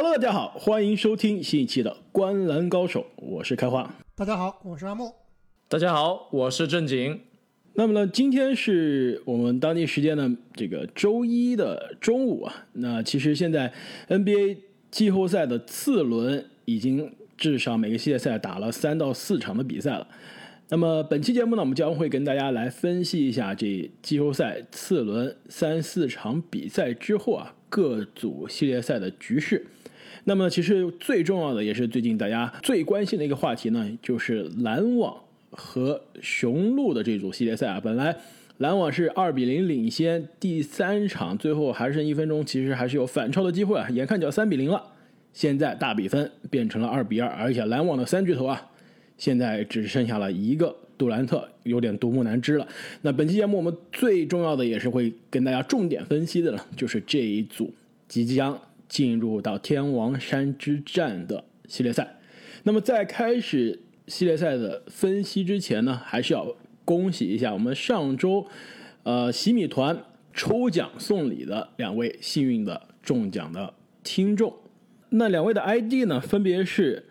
[0.00, 3.92] Hello，大家好，欢迎收听新一期的《观篮高手》，我是开花。
[4.14, 5.12] 大家好，我是阿木。
[5.66, 7.20] 大家好，我是正经。
[7.74, 12.68] 那么呢，今天是我们当地时间的这个周一的中午啊。
[12.74, 13.72] 那其实现在
[14.06, 14.58] NBA
[14.92, 20.06] 季后赛的次轮已经至少每个系列赛打了三到四场的比赛了。
[20.68, 29.66] 那么本期节目呢，我们将会跟大家来分析一下这季后赛次轮三四场比赛之后啊，各组系列赛的局势。
[30.28, 35.16] 那么其实最重要的也是最近大家最关心的一个话题呢，就是篮网
[35.50, 37.80] 和雄鹿的这组系列赛啊。
[37.82, 38.14] 本来
[38.58, 44.82] 篮网是二比零领先，第三场最后还剩一分钟，其实还是有反超的机会啊，眼看就要三比零了，
[45.32, 48.70] 现在大比分变成了二比二，而且篮网的三巨头啊。
[49.16, 52.68] 现在只剩下了一个杜兰特，有点独木难支了。
[53.00, 57.72] 那本期节目我们最重要的也是会跟大家重点分析的呢，就是这一组
[58.06, 58.56] 即将
[58.88, 62.18] 进入到天王山之战的系列赛。
[62.62, 68.46] 那么在开始系列赛的分析之前呢，还是要恭喜一下我们上周，
[69.02, 74.54] 呃，洗米团抽奖送礼的两位幸运的中奖的听众。
[75.10, 77.04] 那两位的 ID 呢，分别是。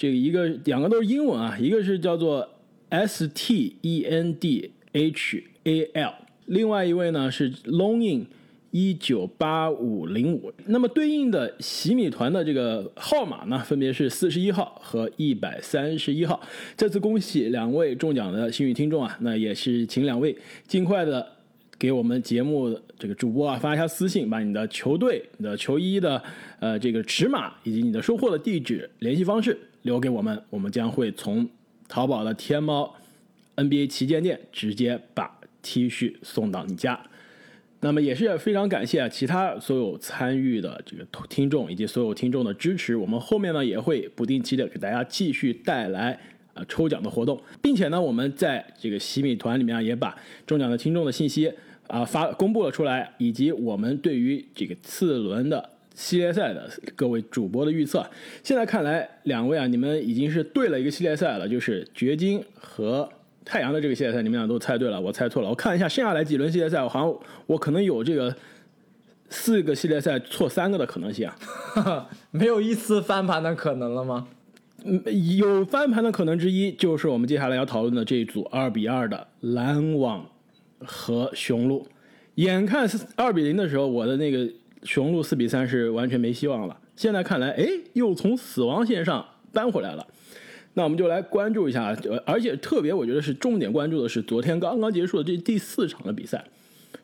[0.00, 2.48] 这个一个两个都是英文啊，一个是叫做
[2.88, 6.14] S T E N D H A L，
[6.46, 8.26] 另外一位呢是 Longing
[8.70, 10.52] 一九八五零五。
[10.66, 16.40] 那么对应的洗米团的这个号码呢，分别是四十一号和一百三十一号。
[16.76, 19.16] 再次恭喜两位中奖的幸运听众啊！
[19.20, 21.26] 那也是请两位尽快的
[21.78, 26.22] 给我们节目这个主播啊发一下私信，把你的球队、你的球衣的
[26.60, 29.58] 呃这个尺码以及你的收货的地址、联系方式。
[29.82, 31.48] 留给我们，我们将会从
[31.88, 32.94] 淘宝的天猫
[33.56, 37.00] NBA 旗舰店直接把 T 恤送到你家。
[37.80, 42.96] 那么也是非常感谢其他所有参与的这个听众以及所有听众的支持。
[42.96, 46.18] 我们后面呢也会不定期的给大家继续带来
[46.54, 51.52] 啊抽奖的活动，并且呢我们在这个洗米团里面也把中奖的听众的信息
[51.86, 55.70] 啊发公布了出来，以及我们对于这个次轮的。
[55.94, 58.08] 系列赛的各位主播的预测，
[58.44, 63.10] 现在看来，两位啊，你们已经是对了一个系列赛了，就是掘金和
[63.48, 65.48] 太阳的这个系列赛，你们俩都猜对了，我猜错了。
[65.48, 68.34] 我看一下剩下来几轮系列赛，我好像我可能有这个
[69.30, 71.26] 四个系列赛错三个的可能性
[71.74, 74.28] 啊， 没有一次翻盘的可能了吗？
[74.84, 75.02] 嗯，
[75.38, 80.24] 有翻盘的可能之一就是我们接下来要讨论的这一组二比二的篮网
[80.84, 81.86] 和雄鹿。
[82.34, 84.48] 眼看二比零的时候，我的那个。
[84.84, 90.06] 雄鹿四比三是完全没希望了，现在看来，哎，又从死亡线上扳回来了。
[90.78, 91.92] 那我们就来关注一下，
[92.24, 96.44] 而且特别我觉得是重点关注的是昨天刚刚结束的这第四场的比赛。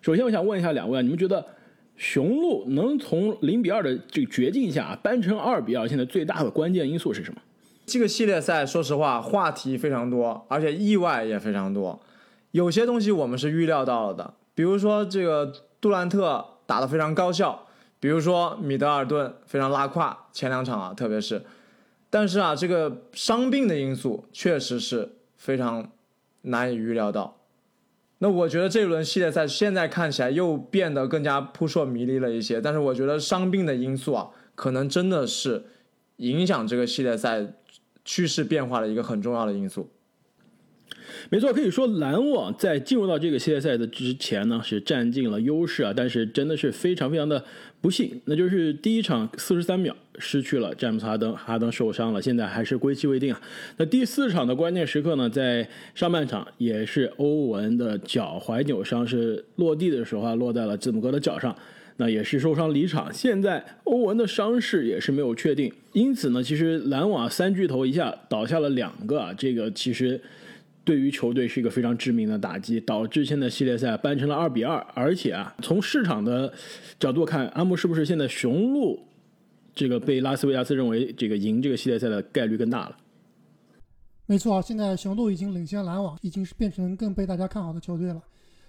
[0.00, 1.44] 首先，我想问一下两位，你们觉得
[1.96, 7.40] 雄鹿能从零比二的这个绝境下扳成二比二，现在最大的关键因素是什么？
[7.84, 12.00] 这个系列赛说实话话题非常多，而且意外也非常多。
[12.52, 17.66] 有些东西我们是预料到了的，比如说这个杜兰特打得非常高效。
[17.98, 21.42] 比如说米德尔顿非常拉胯，前两场啊，特别是，
[22.14, 25.90] 但是啊，这个伤病的因素确实是非常
[26.42, 27.40] 难以预料到。
[28.18, 32.60] 那我觉得这一轮系列赛现在看起来又变得更加扑朔迷离了一些。
[32.60, 35.64] 但是我觉得伤病的因素啊，可能真的是
[36.18, 37.52] 影响这个系列赛
[38.04, 39.90] 趋势变化的一个很重要的因素。
[41.30, 47.42] 没错，可以说篮网在进入到这个系列赛的之前呢，是占尽了优势啊，但是真的是非常非常的
[47.80, 53.40] 不幸，那就是第一场四十三秒失去了詹姆斯哈登，哈登受伤了，现在还是归期未定啊。
[53.78, 61.56] 那第四场的关键时刻呢，在上半场也是欧文的脚踝扭伤，是落地的时候啊，落在了字母哥的脚上，
[61.96, 63.12] 那也是受伤离场。
[63.12, 70.20] 现在欧文的伤势也是没有确定，因此呢，其实篮网三巨头一下倒下了两个啊，这个其实。
[70.84, 74.78] 对于球队是一个非常致命的打击，导致现在系列赛扳成了二比二。
[74.94, 76.52] 而且啊，从市场的
[77.00, 79.00] 角度看，阿木是不是现在雄鹿
[79.74, 82.96] 这个被拉斯维加斯认为这个赢这个系列赛的概率更大了？
[84.26, 88.22] 没错啊，现在雄鹿已经领先篮网，已经是变成更被大家看好的球队了。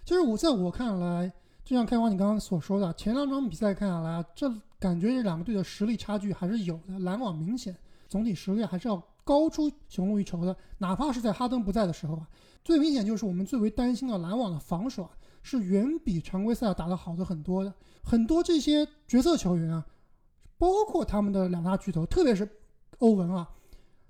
[0.06, 1.29] 就是我在我看来，
[1.65, 6.97] 就像开王你刚刚所说的，前两场比赛看下来，这感觉这两个队的实力差距还是有的。
[7.00, 7.75] 篮网明显
[8.07, 9.03] 总体实力还是要。
[9.25, 12.30] 高出雄鹿一筹的，哪怕是在哈登不在的时候啊，
[12.63, 15.10] 最明显就是我们最为担心的篮网的防守啊，
[15.42, 17.74] 是远比常规赛打得好的很多的。
[18.04, 19.86] 很多这些角色球员啊，
[20.60, 22.48] 包括他们的两大巨头，特别是
[23.00, 23.50] 欧文啊，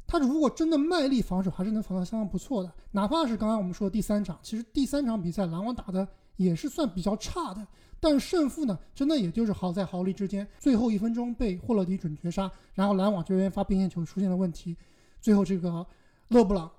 [0.05, 2.69] 他如果真的卖力防守，还是能防得相当不错的。
[2.91, 7.65] 哪怕是刚刚我们说的第三场，其实第三场比赛篮网打的也是算比较差的。
[8.01, 10.45] 但胜负呢，真的也就是好在毫厘之间。
[10.59, 14.75] 最后一分钟被霍勒迪准绝杀，然后篮网这边发边线球出现了问题，
[15.25, 15.83] 最后这个
[16.27, 16.71] 勒布朗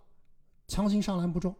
[0.68, 1.52] 强行上篮不中，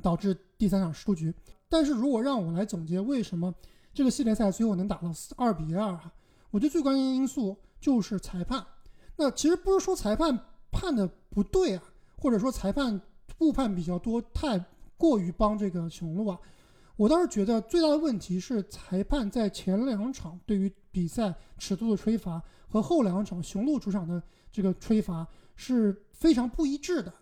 [0.00, 1.34] 导致第三场输局。
[1.68, 3.52] 但是如果让我来总结为什么
[3.92, 6.12] 这个系列赛最后能打到二比二啊，
[6.52, 8.64] 我觉得最关键因素就是裁判。
[9.16, 10.38] 那其实不是说裁判
[10.70, 11.82] 判的不对啊，
[12.18, 13.00] 或者说裁判
[13.38, 14.64] 误判比较多，太
[14.96, 16.38] 过于帮这个雄鹿啊。
[16.94, 24.22] 我倒是觉得最大的问题是裁判在前两场对于比赛尺度的吹罚和后两场雄鹿主场的
[24.52, 25.26] 这个吹罚
[25.56, 27.12] 是非常不一致的，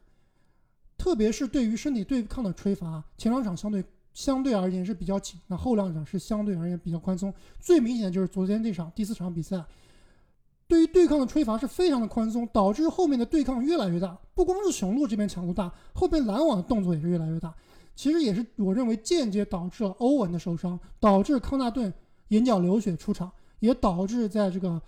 [0.96, 7.32] 特别是对于身体对抗的吹罚，前两场相对相对而言是比较紧，那后两场是相对而言比较宽松。
[7.60, 9.64] 最明显的就是昨天这场第四场比赛，
[10.68, 14.18] 对于对抗的吹罚是非常的宽松，导致后面的对抗越来越大。
[14.34, 17.54] 不光是雄鹿这边强度大，后边篮网的动作也是越来越大。
[17.94, 21.92] 其实也是我认为间接导致了欧文的受伤，导致康纳顿
[22.28, 23.30] 眼角流血出场，
[23.60, 24.80] 也导致在这个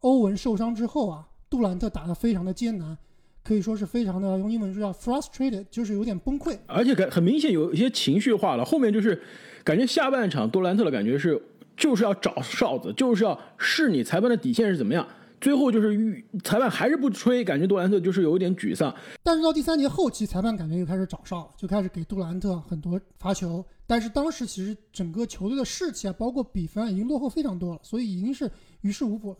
[0.00, 2.96] 欧文受伤之后啊，杜兰特打得非常的艰难，
[3.44, 6.56] 可以说是非常的用英文说叫 frustrated，就是有点崩溃。
[6.66, 9.20] 而且感很明显有一些情绪化了，后面就是
[9.62, 11.38] 感觉下半场杜兰特的感觉是
[11.76, 15.06] 就是要找哨子，就是要试你裁判的底线是怎么样。
[15.42, 18.94] 最后就是裁判还是不吹，感觉杜兰特就是有一点沮丧。
[19.22, 23.62] 但是到第三节后期，裁判感觉又开始找哨了，就开始给杜兰特很多罚球。
[23.86, 28.50] 但是当时其实整个球队的士气啊，包括比分已经落后非常多了，所以已经是
[28.80, 29.36] 于事无补了。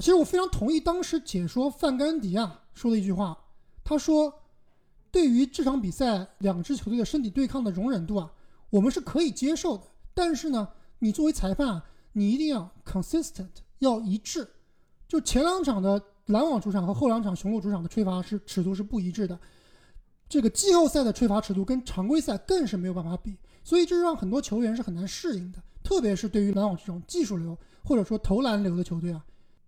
[0.00, 3.38] 其实我非常同意当时解说范甘迪啊说的一句话，
[3.84, 4.32] 他说
[5.12, 8.32] ：“对于这场比赛两支球队的身体对抗的容忍度啊，
[8.70, 9.84] 我们是可以接受的。
[10.14, 10.66] 但是呢，
[11.00, 13.50] 你作为裁判啊，你一定要 consistent，
[13.80, 14.48] 要一致。”
[15.06, 19.38] 就前两场的篮网主场和后两场雄鹿主场的吹罚是尺度是不一致的，
[20.28, 29.22] 这个季后赛的吹罚尺度跟常规赛更是没有办法比，所以这让很多球员是很难适应的，特别是对于篮网这种技术流或者说投篮流的球队啊，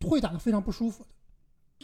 [0.08, 1.08] 会打得非常不舒服的。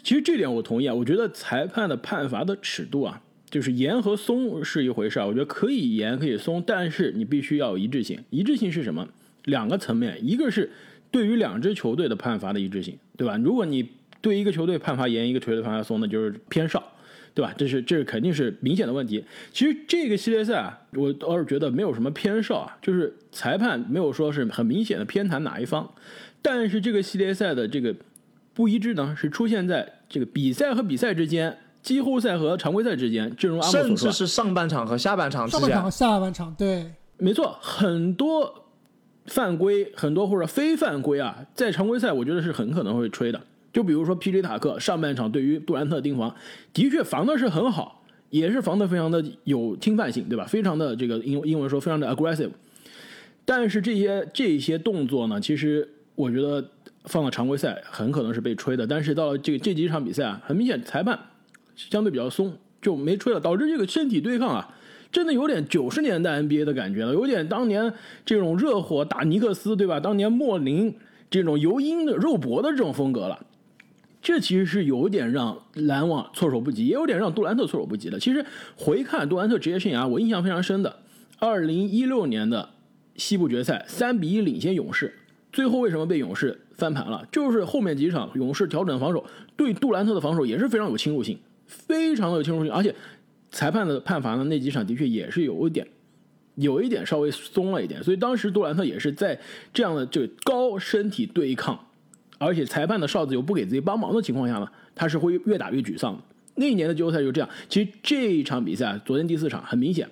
[0.02, 8.22] 其实这点我同意啊，我觉得裁判的判罚的尺度啊，就是严和松是一回事啊，我觉得可以严可以松，但是你必须要有一致性。
[8.30, 9.08] 一致性是什么？
[9.44, 10.70] 两个层面，一个是。
[11.10, 13.34] 对于两支球队的判罚的一致性，对吧？
[13.38, 13.88] 如果你
[14.20, 16.92] 对一个球队判罚严，一个球队判罚松，那就是偏少，
[17.32, 17.50] 对吧？
[17.56, 19.24] 这是这肯定是明显的问题。
[19.50, 25.90] 其实这个系列赛啊，我倒是觉得没有什么偏少啊，就是裁判没有说是很明显的偏袒哪一方，
[26.42, 27.96] 但是这个系列赛的这个
[28.58, 38.64] 不一致呢，是出现在这个比赛和比赛之间，季后赛和常规赛之间，正如阿姆所说，甚至是上半场和下半场之间，上半场和下半场，对，没错，很多。
[39.26, 43.38] 犯规很多或者非犯规啊，在常规赛我觉得是很可能会吹的。
[43.70, 46.34] 就比如说皮 j 塔克上半场对于杜兰特盯防，
[46.72, 50.46] 的确防的是很好，也是防的非常的有侵犯性，对吧？
[50.46, 52.48] 非常的这个英英文说非常的 aggressive。
[53.44, 56.66] 但是这些这些动作呢，其实我觉得
[57.08, 58.86] 放到常规赛很可能是被吹的。
[58.86, 61.18] 但是到了这个这几场比赛啊，很明显裁判
[61.74, 64.74] 相对比较松，就没吹了，导致这个身体对抗啊。
[65.10, 67.90] 真的有点九十年代 NBA 的感觉了，有点当年
[68.26, 69.98] 这种热火打尼克斯，对吧？
[69.98, 70.94] 当年莫林
[71.30, 73.46] 这种尤因的肉搏的这种风格了，
[74.20, 78.20] 这其实是有点让篮网措手不及，也有点让杜兰特措手不及的。
[78.20, 78.44] 其实
[78.76, 80.96] 回看杜兰特职业生涯，我印象非常深的，
[81.38, 82.68] 二零一六年的
[83.16, 85.14] 西部决赛三比一领先勇士，
[85.50, 87.28] 最后为什么被勇士翻盘了？
[87.30, 89.22] 就是后面几场勇士调整防守，
[89.56, 92.94] 对杜兰特的防守也是非常有侵入性，非常的有侵入性，而且。
[93.50, 94.44] 裁判的判罚呢？
[94.44, 95.88] 那几场的确也是有一点，
[96.56, 99.40] 有一点稍微松了一点，所以当时杜兰特也是在
[99.72, 101.86] 这样的这个高身体对抗，
[102.36, 106.22] 而且裁判的哨子又不给自己帮忙的情况下呢，他是会越打越沮丧的。
[106.56, 107.48] 那一年的季后赛就这样。
[107.70, 110.06] 其实这一场比赛，昨天第四场很明显，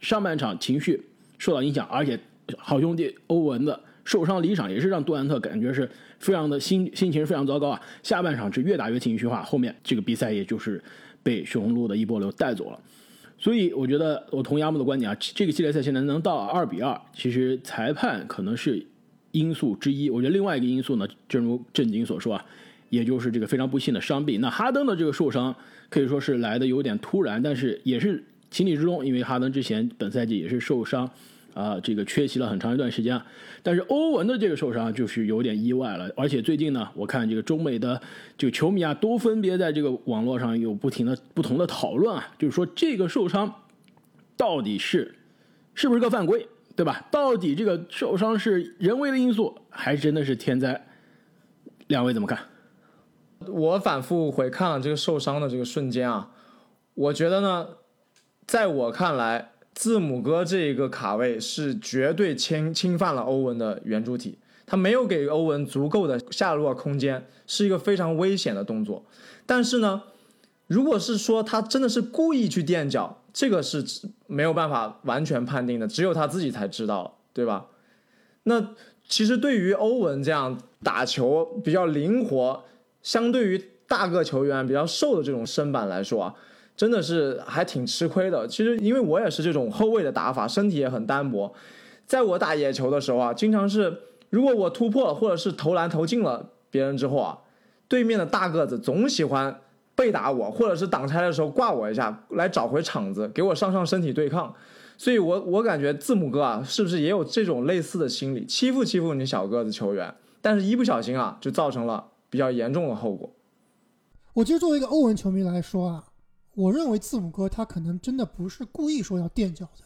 [0.00, 1.04] 上半场情绪
[1.36, 2.18] 受到影响，而且
[2.56, 3.78] 好兄弟欧文的
[4.08, 5.88] 受伤离场，也是让杜兰特感觉是
[6.18, 7.80] 非常的心心情非常糟糕啊。
[8.02, 10.82] 下半场是越打越情绪化，后面这个比赛也就是。
[11.20, 12.80] 被雄鹿的一波流带走了，
[13.36, 18.82] 所以我觉得我同意阿木的观点啊，这个系列赛现在能到二比二，其实裁判可能是
[19.32, 20.08] 因素之一。
[20.08, 22.42] 我觉得另外一个因素呢，正如正经所说啊，
[22.88, 24.40] 也就是这个非常不幸的伤病。
[24.40, 25.54] 那哈登的这个受伤
[25.90, 31.10] 可以说是来的有点突然，但是也是情理之中，因为哈登之前本赛季也是受伤。
[31.58, 33.20] 啊，这个缺席了很长一段时间，
[33.64, 38.00] 但是欧文的这个受伤就是有点意外了，而且最近呢，我看这个中美的
[38.36, 43.52] 这个球迷啊，都分别在这个网络上有不停的不同的讨论啊，就是说这个受伤
[44.36, 45.16] 到底是
[45.74, 46.46] 是不是个犯规，
[46.76, 47.04] 对吧？
[47.10, 50.86] 到底这个受伤是人为的因素，还真的是天灾？
[51.88, 52.38] 两位怎么看？
[53.48, 56.30] 我反复回看了这个受伤的这个瞬间啊，
[56.94, 57.66] 我觉得呢，
[58.46, 59.50] 在我看来。
[59.78, 69.04] 字母哥这一个卡位是绝对侵侵犯了欧文的圆柱体，他没有给欧文足够的下落空间，是一个非常危险的动作。
[69.46, 70.02] 但是呢，
[70.66, 73.84] 如果是说他真的是故意去垫脚，这个是
[74.26, 77.66] 没有办法完全判定的，只有他自己才知道，对吧？
[78.42, 78.74] 那
[79.06, 82.64] 其实对于欧文这样打球比较灵活，
[83.00, 86.34] 相对于大个球员比较瘦的这种身板来说啊。
[86.78, 88.46] 真的是还挺吃亏的。
[88.46, 91.52] 其实因为我也是这种后卫的打法，身体也很单薄。
[92.06, 93.94] 在我打野球的时候啊，经常是
[94.30, 97.38] 如果我突破了或者是投篮投进了别人之后啊，
[97.88, 99.60] 对面的大个子总喜欢
[99.96, 104.54] 背打我，或者是挡拆的时候挂我一下，来找回场子，给我上上身体对抗。
[104.96, 113.30] 所以我我感觉字母哥啊，是不是也有这种类似的心理，欺负欺负你小个子球员，但是一不小心啊，就造成了比较严重的后果。
[114.34, 116.04] 我其实作为一个欧文球迷来说啊。
[116.58, 119.84] 我认为字母哥他可能真的不是故意说要垫脚的，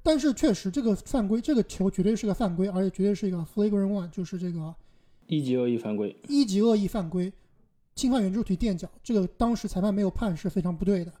[0.00, 4.72] 但是确实这个犯规，这个球绝对是个犯规，而且绝对是一个 flagrant one，就是这个
[5.26, 6.16] 一级恶意犯规。
[6.28, 7.32] 一级恶意犯规，
[7.96, 11.12] 侵犯圆柱体垫脚，这个当时裁判没有判是非常不对的。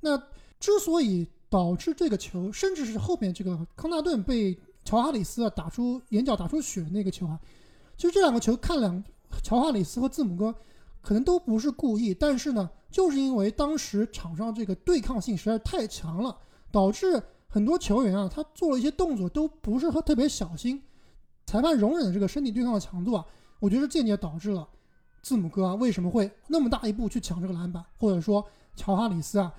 [0.00, 0.18] 那
[0.60, 4.54] 之所以导致这个球，甚至是后面这个康纳顿被
[4.84, 7.40] 乔哈里斯啊打出眼角打出血那个球啊，
[7.96, 9.02] 其实这两个球看两
[9.42, 10.54] 乔哈里斯和字母哥。
[11.02, 16.34] 可能都不是故意，但是呢，就是因为当时场上这个对抗性实在太强了，
[16.70, 20.80] 导致很多球员啊，他做了一些动作都不是特别小心，
[21.44, 23.26] 裁判容忍的这个身体对抗的强度啊，
[23.58, 24.66] 我觉得间接导致了
[25.22, 29.52] 字母哥啊为什么会那么大一步去抢这个篮板，或者说乔哈里斯啊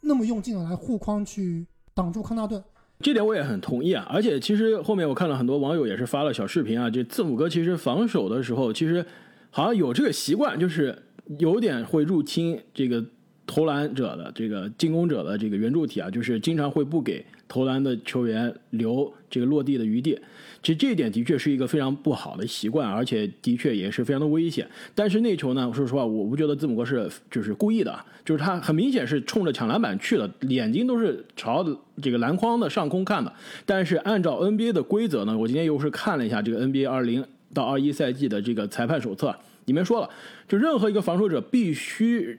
[0.00, 2.62] 那么用劲的来护框去挡住康纳顿，
[3.00, 4.06] 这点我也很同意啊。
[4.10, 9.06] 而且其实后面我看了很多网友也是发了小视频啊，就字母哥其实防守的时候其实。
[9.54, 11.00] 好像有这个习惯，就是
[11.38, 13.04] 有点会入侵这个
[13.46, 20.20] 投篮者的这个进攻者的这个圆柱体啊，就是经常会不给投篮的球员留这个落地的余地。
[20.60, 24.68] 其实这一点的确是一个非常不好的习惯，而且的确也是非常的危险。
[24.92, 31.64] 但是那球呢，说实话，我不觉得字母哥是就是故意的，就是他很明显是冲着抢篮板去的，眼睛都是朝
[32.02, 33.32] 这个篮筐的上空看的。
[33.64, 37.24] 但是按照 NBA 的规则呢，我今天又是看了一下这个 NBA 二零。
[37.54, 39.34] 到二一赛季的这个裁判手册
[39.64, 40.10] 里面说了，
[40.46, 42.38] 就任何一个防守者必须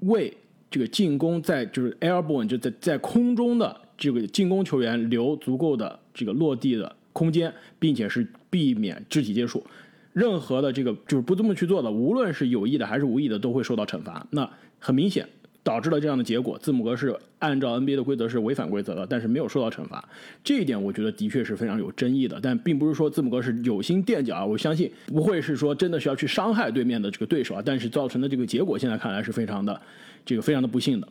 [0.00, 0.32] 为
[0.70, 9.64] 这个进攻在就是 airborne 就在在空中的这个进攻球员留足够的这个落地的空间，并且是避免肢体接触。
[10.12, 14.26] 任何的这个就是不这么去做的，无论是有意的还是无意的，都会受到惩罚。
[14.30, 14.48] 那
[14.78, 15.28] 很明显。
[15.62, 20.02] 导致了这样的结果，字母哥是按照 NBA 的规则是违反规则的，但是没有受到惩罚，
[20.42, 22.38] 这一点我觉得的确是非常有争议的。
[22.42, 27.62] 但并不是说字母哥是有心垫脚啊，我相信不会是说真的是要去伤害对面的这个对手啊。
[27.64, 29.78] 但是造成的这个结果，现在看来是非常的
[30.24, 31.08] 这个非常的不幸的。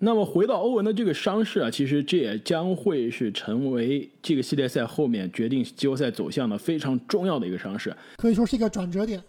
[0.00, 9.22] 那么回到欧文的这个伤势啊，其实这也将会是成为这个系列赛后面决定季后赛走向的非常重要的一个伤势，可以说是一个转折点。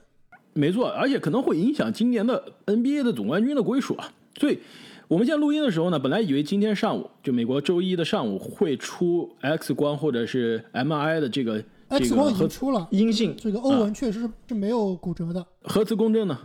[0.54, 4.12] 没错，而且可能会影响今年的 NBA 的总冠军的归属啊。
[4.40, 4.60] 所以，
[5.08, 15.46] 我们现在录音的时候呢，本来以为今天上午就美国周一的上午会出 X 光或者是 MRI 的这个 X 光已经出了阴性，这个欧文确实是是没有骨折的。
[15.62, 16.38] 核磁共振呢？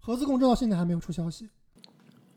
[0.00, 1.48] 核磁共振到现在还没有出消息。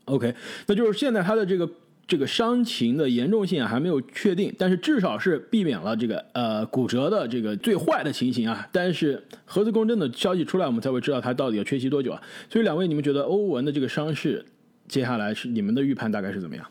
[0.06, 0.34] OK，
[0.66, 1.68] 那就是现在他的这个
[2.06, 8.66] 这个伤情的严重性啊还没有确定，但是至少是避免了这个呃骨折的这个最坏的情形啊。
[8.72, 12.22] 但是核磁共振的消息出来，我们才会知道他到底要缺席多久啊。
[12.48, 14.46] 所以两位，你们觉得欧文的这个伤势？
[14.88, 16.66] 接下来是你们的预判大概是怎么样？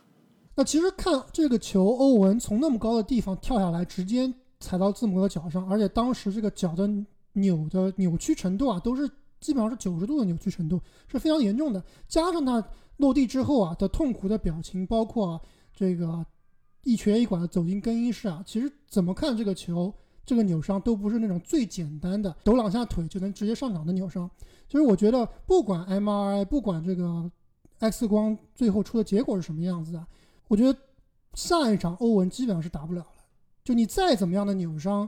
[0.56, 6.90] 那其实看这个球，欧文从那么高的地方跳下来，直接踩到字母的脚上，而且当时这个脚的
[7.34, 9.08] 扭的扭曲程度啊，都是
[9.40, 11.84] 基本上是九十度的扭曲程度，是非常严重的。
[12.08, 15.40] 加上他落地之后啊的痛苦的表情，包括
[15.72, 16.26] 这个
[16.84, 19.94] 一瘸一拐的走进更衣室啊，其实怎么看这个球，
[20.26, 24.28] 这个扭伤都不是那种最简单的抖两下腿就能直接上场的扭伤。
[24.68, 27.32] 其实我觉得，不管 MRI，不管这个。
[27.80, 30.06] X 光最后出的结果是什么样子的？
[30.48, 30.80] 我觉得
[31.34, 33.08] 下一场欧文基本上是打不了了。
[33.64, 35.08] 就你再怎么样的扭伤，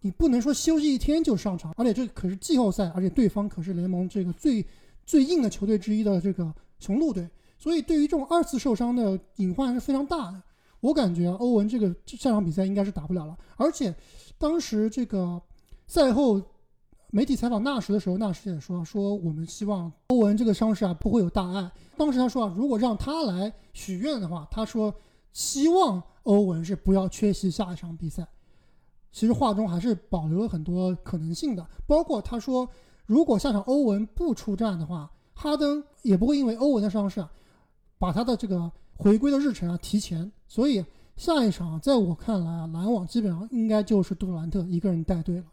[0.00, 4.64] 你不能说休息一天就上场，而且这可是季后赛，而且对方可是联盟这个最
[5.04, 10.42] 最硬的球队之一的这个雄鹿队，所以对于这种二次受伤的隐患是非常大的。
[10.80, 13.36] 我感觉欧文这个下场比赛应该是打不了了。
[13.56, 13.94] 而且
[14.38, 15.40] 当时这个
[15.86, 16.42] 赛后。
[17.10, 21.70] 媒体采访纳什的时候，纳什也说：“说我们希望欧文这个伤势啊不会有大碍。
[21.96, 24.94] 当时他说啊，如果让他来许愿的话，他说
[25.32, 28.26] 希望欧文是不要缺席下一场比赛。
[29.12, 32.68] 其实话中还是保留了很多可能性的，包括他说，
[33.06, 37.30] 如果下场欧文不出战的话，哈登也不会因为欧文的伤势啊
[37.98, 40.30] 把他的这个回归的日程啊提前。
[40.46, 40.84] 所以
[41.16, 45.44] 下一场在我看来啊，篮网基本上应该就是杜兰特一个人带队了。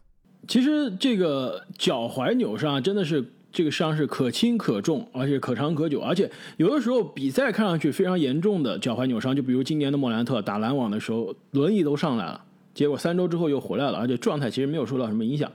[0.46, 12.42] 其实这个脚踝扭伤真的是这个伤是可轻可重，而且可长可久，而且有的时候比赛看上去非常严重的脚踝扭伤，就比如今年的莫兰特打篮网的时候，轮椅都上来了，
[12.74, 15.50] 结果三周之后又回来了，而且状态其实没有受到什么影响。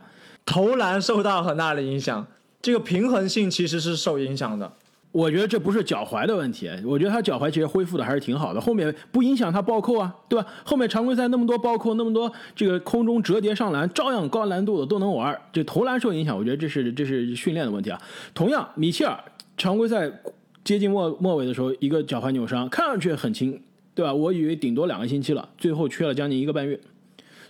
[0.45, 2.25] 投篮受到很大的影响，
[2.61, 4.71] 这个平衡性其实是受影响的。
[5.11, 10.45] 我觉得这不是脚踝的问题，我觉得他脚踝其实恢复的还是挺好的，后面不影响他暴扣啊，对吧？
[10.63, 15.35] 后面常规赛那么多暴扣，那么多这个空中折叠上篮，照样高难度的都能玩。
[15.51, 17.99] 这投篮受影响，我觉得这是这是训练的问题啊。
[18.35, 19.17] 同样，米切尔
[19.57, 20.11] 常规赛
[20.63, 23.59] 接近末末尾的时候，一个脚踝扭伤，看上去很轻，
[23.95, 24.13] 对吧？
[24.13, 26.79] 我以为顶多两个星期了，最后缺了将近一个半月。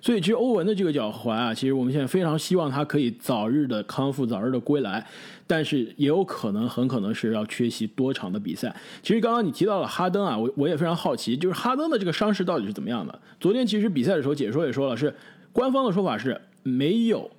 [0.01, 5.05] 所以，其实欧文的这个脚踝啊，其实我们现在非常希望他可以早日的康复，早日的归来。
[5.45, 8.73] 但是也有可能，很可能是要缺席多场的比赛。
[9.01, 13.19] 其实刚刚你提到了哈登啊，我我也非常好奇，就是哈登的这个伤势到底是怎么样的？
[13.39, 15.13] 昨天其实比赛的时候解说也说了，是
[15.51, 17.29] 官方的说法是没有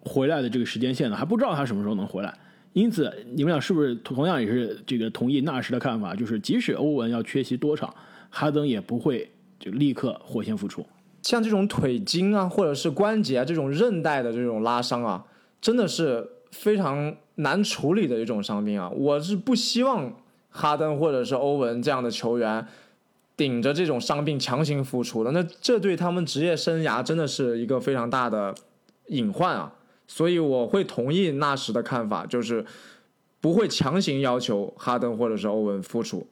[0.00, 2.32] 回来的这个时间线的，还不知道他什么时候能回来。
[2.72, 6.14] 因此，你们俩是不是同样也是这个同意纳什的看法？
[6.14, 7.92] 就是即使欧文要缺席多场，
[8.30, 10.86] 哈登也不会就立刻火线复出。
[11.26, 15.24] 像这种腿筋啊，或者是关节啊，这种韧带的这种拉伤啊，
[15.60, 18.88] 真的是非常难处理的一种伤病啊。
[18.90, 20.14] 我是不希望
[20.50, 22.64] 哈登或者是欧文这样的球员
[23.36, 28.54] 顶着这种伤病强行复出的，那这对他们职业生涯真的是一个非常大的
[29.08, 29.72] 隐患啊。
[30.06, 32.64] 所以我会同意纳什的看法，就是
[33.40, 36.24] 不会强行要求哈登或者是欧文复出。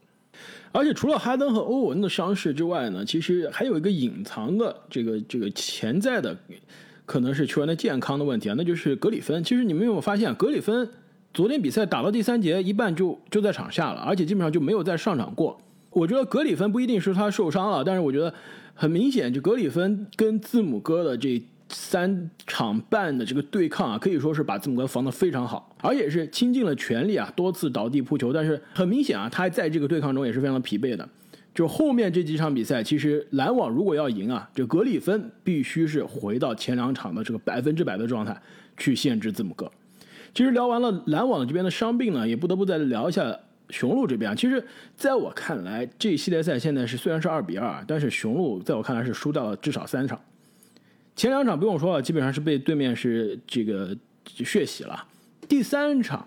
[0.76, 6.37] 而且除了哈登和欧文的伤势之外呢，其实还有一个隐藏的这个这个潜在的，
[7.07, 9.45] 可能是球员的健康的问题啊，那就是格里芬。
[9.45, 10.90] 其实你们有没有发现，格里芬
[11.33, 15.57] 昨天比赛打到第三节一半就就在场下了，而且基本上就没有再上场过。
[15.90, 18.35] 我觉得格里芬不一定是他受伤了，但是我觉得
[18.75, 21.40] 很明显，就格里芬跟字母哥的这。
[21.68, 28.33] 三场半的这个对抗啊，可以说是把字母哥防得非常好，而且是倾尽了全力啊，多次倒地扑球。
[28.33, 31.09] 但是很明显啊，他在这个对抗中也是非常的疲惫的。
[31.55, 38.37] 就后面这几场比赛，其实篮网如果要赢啊，这格里芬必须是回到前两场的这个百分之百的状态
[38.77, 39.70] 去限制字母哥。
[40.35, 43.38] 其实聊完了篮网这边的伤病呢，也不得不再聊一下
[43.70, 44.35] 雄鹿这边啊。
[44.35, 44.62] 其实
[44.96, 50.20] 在我看来，这系列赛现在是虽然是二比二，但是雄鹿在我看来是输掉了至少三场。
[51.16, 55.07] 前两场不用说了，基本上是被对面是这个血洗了。
[55.48, 56.27] 第三场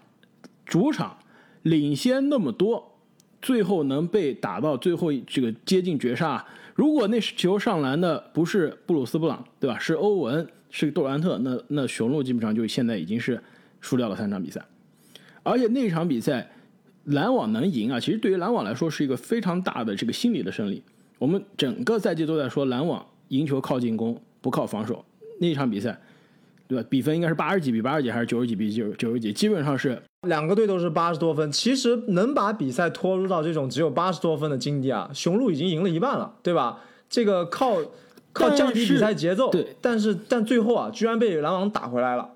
[0.65, 1.17] 主场
[1.63, 2.97] 领先那么多，
[3.41, 6.43] 最后能被打到最后这个接近绝杀。
[6.73, 9.78] 如果那球上篮的不是布鲁斯布朗，对吧？
[9.78, 13.41] 是欧文，是杜兰特，那那雄鹿基本上就现在已经是
[13.82, 14.63] 输掉了三场比赛。
[15.43, 16.50] 而且那场比赛
[17.06, 20.82] 篮网能赢啊，其实对于篮网来说是一个非常大的这个心理的胜利。
[21.17, 24.21] 我们整个赛季都在说篮网赢球靠进攻。
[24.41, 25.04] 不靠防守，
[25.39, 26.00] 那场比赛，
[26.67, 26.88] 对吧？
[26.89, 29.32] 比分应该是八十几比八十几，还是九十几比九九十几？
[29.34, 31.52] 基本上是两个队都是八十多分。
[31.52, 36.82] 其实能把比赛拖入到这种只有八十多分的境地啊，雄鹿已经赢了一半了，对吧？
[37.10, 37.78] 这个靠
[38.34, 42.30] 靠降低比赛节奏，对，但是但最后啊，居然被篮网打回来了。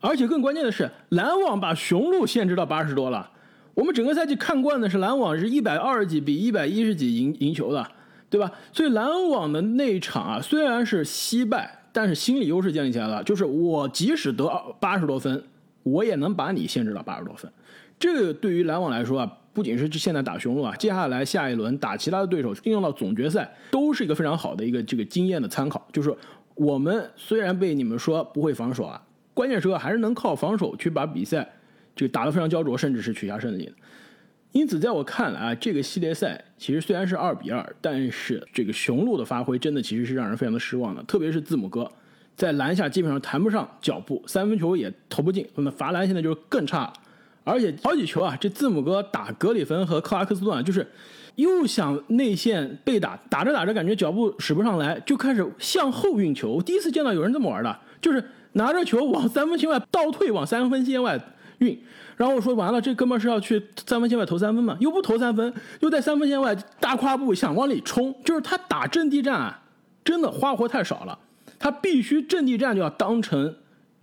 [0.00, 3.30] 而且更关键的是，篮网把雄鹿限制到八十多了。
[3.74, 7.86] 我们整个赛季看惯的是篮网是一百二十几比一百一十几赢赢球的。
[8.32, 8.50] 对吧？
[8.72, 13.22] 所以篮网的那一场啊，虽然是惜败，但是心理优势建立起来了。
[13.22, 15.44] 就是我即使得八十多分，
[15.82, 17.52] 我也能把你限制到八十多分。
[18.00, 25.86] 这个对于篮网来说啊，不仅是现在打雄鹿啊，接下来下一轮打其他的对手，应用到总决赛，都是一个非常好的一个这个经验的参考。
[25.92, 26.16] 就是
[26.54, 29.02] 我们虽然被你们说不会防守啊，
[29.34, 31.46] 关键时刻还是能靠防守去把比赛
[31.94, 33.70] 这个打得非常焦灼，甚至是取下胜利。
[34.52, 41.02] 因此，在我看来啊，这个系列赛其实虽然是二比二，但是这个雄鹿的发挥真的其实是让人非常的失望的。
[41.04, 41.90] 特别是字母哥，
[42.36, 46.92] 在篮下基本上谈不上脚步，三分球也投不进，那么罚篮现在就是更差。
[47.44, 50.86] 而且好几球啊，这字母哥打格里芬和克拉克斯顿，就是
[51.36, 56.52] 又想内线被打，打着打着感觉脚步使不上来，就开始向后运球。
[56.52, 61.18] 我第一次见到有人这么玩的，就是拿着球往三分线外倒退，往三分线外
[61.62, 61.78] 运。
[62.16, 64.76] 然后我说完了，这哥们是要去三分线外投三分嘛？
[64.80, 69.62] 又不投三分，又在三分线外大跨步想往里冲，就是他打阵地战啊，
[70.04, 71.18] 真的花活太少了。
[71.58, 73.54] 他必须阵地战就要当成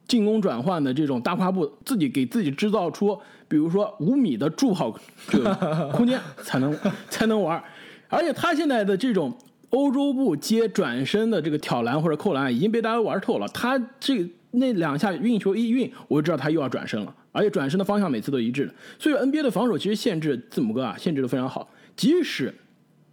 [0.07, 3.17] 进攻转换的这种大跨步，自己给自己制造出，
[3.47, 4.93] 比如说五米的助跑
[5.29, 6.75] 这个空间 才能
[7.09, 7.61] 才能玩。
[8.07, 9.31] 而且他现在的这种
[9.69, 13.47] 欧洲步接转身的这个挑篮或者扣篮已经被大家玩透了。
[13.49, 17.13] 他这那两下运球一运，我就知道他又要转身了。
[17.31, 21.69] 而且转身的方向每次都一致的，所以 NBA 的防守其实限制字母哥啊，限制的非常好。
[21.95, 22.53] 即使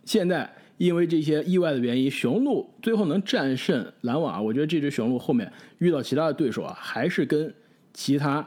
[0.05, 7.53] 现在因为这些意外的原因，雄鹿最后能战胜篮网啊，我觉得这支雄鹿后面遇到其他的对手啊，还是跟
[7.93, 8.47] 其他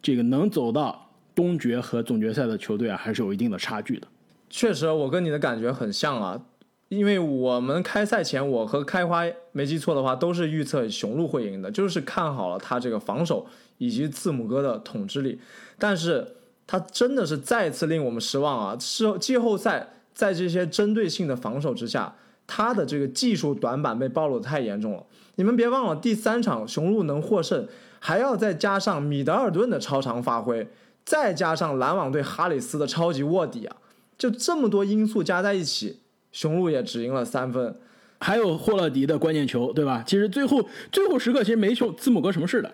[0.00, 4.06] 这个能走到东决和总决赛的球队啊，还是有一定的差距的。
[4.48, 6.40] 确实，我跟你的感觉很像啊，
[6.88, 13.46] 因为我们开赛前，我和开花没记错的话，都是预测雄鹿会赢的，就是看好了他这个防守
[13.78, 15.40] 以及字母哥的统治力，
[15.78, 16.36] 但是
[16.66, 18.76] 他真的是再次令我们失望啊！
[18.78, 22.14] 是季后赛在这些针对性的防守之下，
[22.46, 25.02] 他的这个技术短板被暴露的太严重了。
[25.36, 27.66] 你们别忘了，第三场雄鹿能获胜，
[28.00, 30.68] 还要再加上米德尔顿的超常发挥，
[31.04, 33.76] 再加上篮网对哈里斯的超级卧底啊！
[34.18, 36.00] 就这么多因素加在一起，
[36.32, 37.76] 雄鹿也只赢了三分，
[38.18, 40.02] 还有霍勒迪的关键球，对吧？
[40.04, 42.70] 其实最后最后时刻，其实没球字母哥什么事的。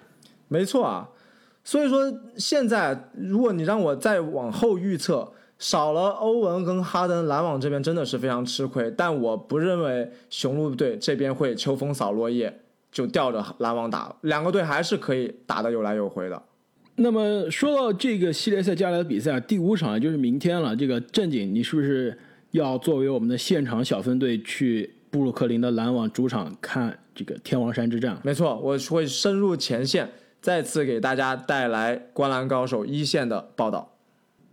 [0.48, 1.09] 没错啊，
[1.62, 8.92] 所以说现在如果你让我再往后预测，少了欧文跟哈登，篮网这边真的是非常吃亏。
[8.96, 16.42] 但我不认为雄鹿队这边会秋风扫落叶，就吊着篮网打，两个队还是可以打得有来有回的。
[16.96, 20.76] 那么说到这个系列赛接下来的比赛，第五场就是明天了。
[20.76, 22.16] 这个正经，你是不是
[22.52, 28.16] 要作为我们的现场小分队去布鲁克林的篮网主场看这个天王山之战？
[28.22, 30.09] 没错，我会深入前线，
[30.44, 33.90] 再次给大家带来灌篮高手一线的报道。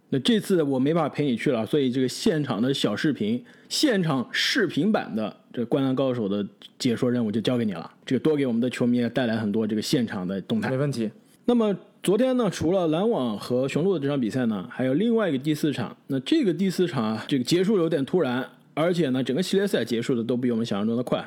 [0.08, 6.48] 那这次我没办法陪你去了，所以这个现场的小视频、现场视频版的这灌篮高手的
[6.80, 7.92] 解说任务就交给你了。
[8.06, 10.70] 这个多给我们的球迷带来很多这个现场的动态。
[10.70, 11.12] 没问题。
[11.44, 11.76] 那么。
[12.04, 15.96] 昨天呢，除了篮网和雄鹿的这场比赛呢，还有另外一个第四场。
[16.08, 21.24] 那这个第四场啊，这个结束有点突然，而且呢，整个系列赛结束的都比我们想象中的快。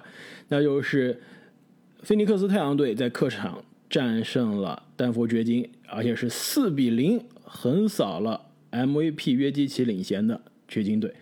[0.48, 1.16] 那就是
[2.03, 11.12] 菲尼克斯太阳队在客场战胜了丹佛掘金，而且是四比零横扫了 MVP 约基奇领衔的掘金队。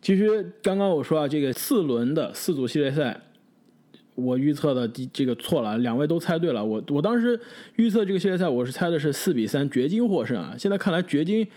[0.00, 3.20] 其实刚刚我说啊，这个四轮的四组系列赛。
[4.14, 6.62] 我预测的第这个错了，两位都猜对了。
[6.62, 7.40] 我我当时
[7.76, 10.54] 预测这个系列赛，我是猜的是四比三掘金获胜啊。
[10.58, 11.48] 现在看来掘金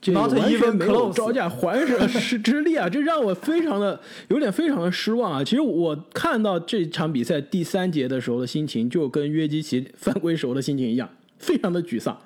[0.00, 5.42] 这完全没有招架还手之之力啊， 这让我非常的有点非常的失望啊。
[5.42, 12.16] 其实我看到这场比赛第三节的时候的心情，就跟约基奇犯规时候的心情一样，非常的沮丧。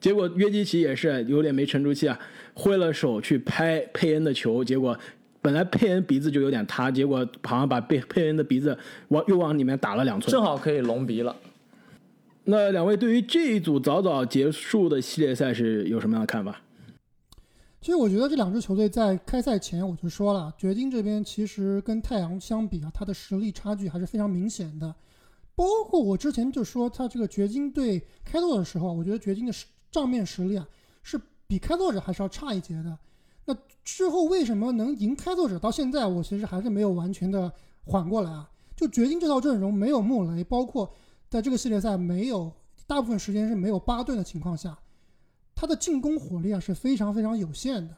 [0.00, 2.18] 结果约基奇也是有点没沉住气啊，
[2.54, 4.98] 挥了手去拍佩恩的球，结果。
[5.40, 8.76] 本来佩恩鼻子就有点塌，结果好像把佩佩恩的鼻子
[9.08, 11.34] 往又往里面打了两寸，正好可以隆鼻了。
[12.44, 16.60] 那两位对于这一组早早结束的系列赛是有什么样的看法？
[17.80, 24.94] 其实我觉得这两支球队在开赛前我就说了，掘金这边其实跟太阳相比啊，它的实力差距还是非常明显的。
[25.54, 29.52] 包括我之前就说，他这个掘金队开拓的时候，我觉得掘金的
[29.90, 30.68] 账面实力啊
[31.02, 32.98] 是比开拓者还是要差一截的。
[33.44, 35.58] 那之后为什么能赢开拓者？
[35.58, 37.50] 到现在我其实还是没有完全的
[37.84, 38.50] 缓过来啊！
[38.76, 40.92] 就掘金这套阵容没有穆雷，包括
[41.28, 42.52] 在这个系列赛没有
[42.86, 44.78] 大部分时间是没有巴顿的情况下，
[45.60, 47.96] 他的进攻火力啊是非常非常有限的。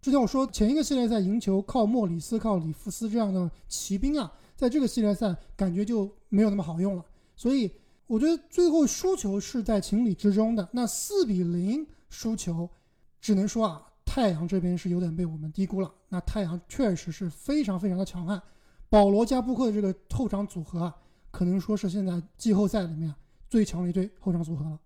[0.00, 7.04] 之前我说前一个系列赛赢球靠莫里斯、靠里弗斯这样的骑兵啊，在这个系列赛感觉就没有那么好用了。
[7.34, 7.68] 所以
[8.06, 10.68] 我觉得最后输球是在情理之中的。
[10.70, 12.70] 那四比零输球，
[13.20, 13.86] 只能说啊。
[14.02, 18.42] 太阳这边是有点被我们低估了，那太阳确实是非常非常的强悍，
[18.88, 20.96] 保罗加布克的这个后场组合啊，
[21.30, 23.14] 可能说是现在季后赛里面
[23.48, 24.76] 最强的一对后场组合了。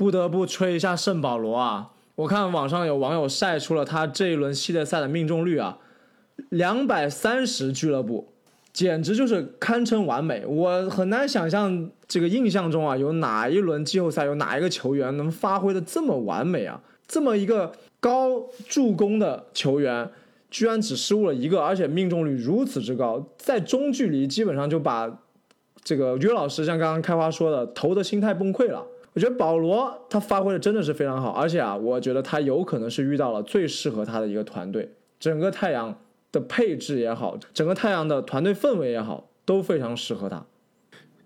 [0.00, 1.90] 不得不吹一下圣保罗啊！
[2.14, 5.76] 我看网上有网友晒出了他这一轮系列赛的命中率啊，
[6.48, 8.32] 两百三十俱乐部，
[8.72, 10.46] 简直就是堪称完美。
[10.46, 16.80] 我很难想象这个印象中啊，有哪一轮季后赛有哪一个球员能发挥的这么完美啊？
[17.06, 17.70] 这么一个。
[18.00, 20.10] 高助攻的球员
[20.50, 25.18] 居然只失误了一个，而且命中率如此之高，在中距离基本上就把
[25.84, 28.86] 这个约老师像刚刚开花说的投的心态崩溃了。
[29.12, 35.98] 我觉得保罗他发挥的真的是非常好，而且啊，我觉得他有可能是遇到了最适合他的一个团队，整个太阳
[36.30, 40.46] 的配置也好，整个太阳的团队氛围也好，都非常适合他。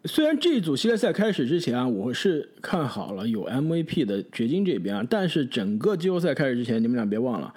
[0.07, 7.53] 虽然这一组系列赛开始之前啊，我是看好了有 MVP 的掘金这边，但是整个季后赛开始之前，你们俩别忘了，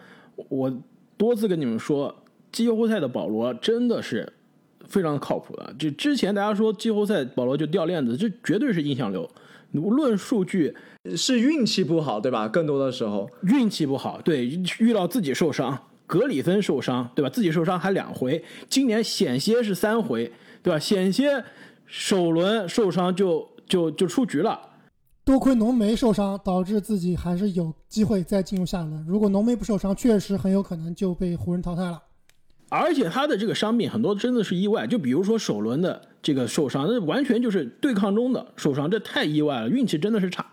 [0.49, 0.73] 我
[1.17, 2.13] 多次跟你们说，
[2.51, 4.31] 季后赛的保罗真的是
[4.85, 5.73] 非常靠谱的。
[5.79, 9.29] 就之前大家说季后赛保罗就掉链子，这绝对是印象流。
[9.71, 10.75] 论数据
[11.15, 12.47] 是运气不好，对吧？
[12.47, 14.45] 更多的时候运气不好，对，
[14.79, 17.29] 遇到自己受伤，格里芬受伤，对吧？
[17.29, 20.79] 自己受伤还两回，今年险些是三回，对吧？
[20.79, 21.43] 险些。
[21.89, 24.59] 首轮受伤就就就出局了，
[25.23, 29.05] 多亏浓眉受伤，导致自己还是有机会再进入下一轮。
[29.07, 32.03] 如果浓眉不受伤，确实很有可能就被湖人淘汰了。
[32.67, 40.45] 而且他的这个伤病很多真的是意外，就比如说首轮的这个受伤，那完全就是对抗中的受伤，这太意外了，运气真的是差。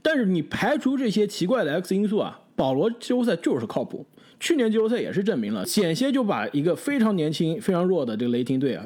[0.00, 4.06] 但是你排除这些奇怪的 X 因素啊，保罗季后赛就是靠谱。
[4.40, 8.82] 去年季后赛也是证明了，险些就把一个非常年轻、非常弱的这个雷霆队啊，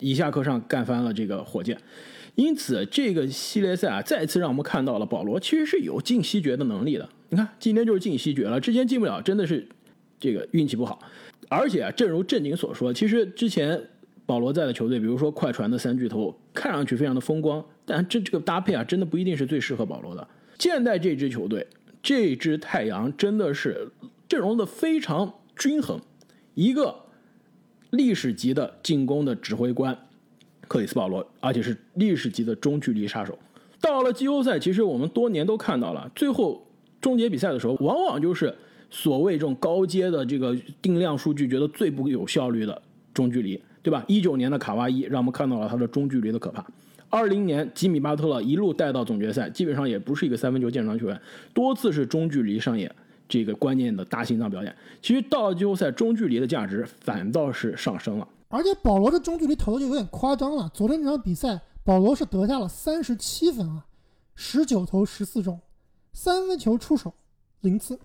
[0.00, 1.78] 一下课上干翻了这个火箭。
[2.34, 7.08] 因此，这个系列赛啊，再次让我们看到了保罗其实是有进西决的能力的。
[7.28, 9.64] 你看，今天就是进西决了，之前进不了，真的是
[10.18, 10.98] 这个运气不好。
[11.48, 13.80] 而且啊，正如正经所说，其实之前
[14.26, 20.26] 保罗在的球队，比如说快船的三巨头，看上去非常的风光，但这这个搭配啊，真的不一定是最适合保罗的。
[20.58, 21.66] 现在这支球队，
[22.02, 23.88] 这支太阳真的是
[24.28, 26.00] 阵容的非常均衡，
[26.54, 26.94] 一个
[27.90, 29.96] 历史级的进攻的指挥官
[30.66, 33.38] 克里斯保罗，而且是历史级的中距离杀手。
[33.80, 36.66] 到了季后赛，其实我们多年都看到了，最后
[37.02, 38.54] 终结比赛的时候，往往就是
[38.88, 42.80] 所谓这种高阶的这个定量数据觉得最不有效率的
[43.12, 44.02] 中距离，对吧？
[44.08, 46.64] 一九年的卡哇伊让我们看到了他的中距离的可怕。
[47.10, 51.20] 二零年吉米巴特勒一路带到总决赛，基本上也不是一个三分球见长球员，
[51.52, 52.92] 多次是中距离上演
[53.28, 54.74] 这个关键的大心脏表演。
[55.02, 58.26] 其实到了季后赛，中距离的价值反倒是上升了。
[58.48, 60.70] 而且保罗的中距离投的就有点夸张了。
[60.72, 63.84] 昨天这场比赛，保罗是得下了三十七分啊，
[64.34, 65.60] 十九投十四中，
[66.14, 67.12] 三分球出手
[67.60, 67.98] 零次。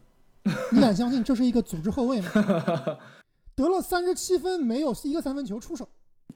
[0.72, 2.30] 你敢相信这是一个组织后卫吗？
[3.60, 5.86] 得了三十七分，没有一个三分球出手。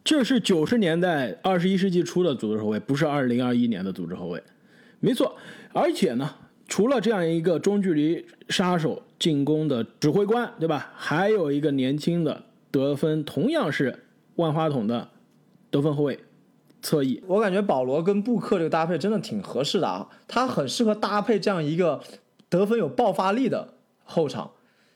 [0.04, 4.44] 这是九十年代二十一世纪初的组织后卫，不是二零二一年的组织后卫。
[5.00, 5.34] 没错，
[5.72, 6.30] 而且呢，
[6.68, 10.92] 除了这样一个中距离杀手、进攻的指挥官，对吧？
[10.98, 14.04] 还有一个年轻的得分同样是
[14.36, 15.08] 万花筒的
[15.72, 16.20] 得分后卫
[16.82, 17.24] 侧翼。
[17.28, 22.04] 我感觉保罗跟布克这个搭配真的挺合适的啊，他很适合搭配这样一个
[22.50, 24.52] 得分有爆发力的后场。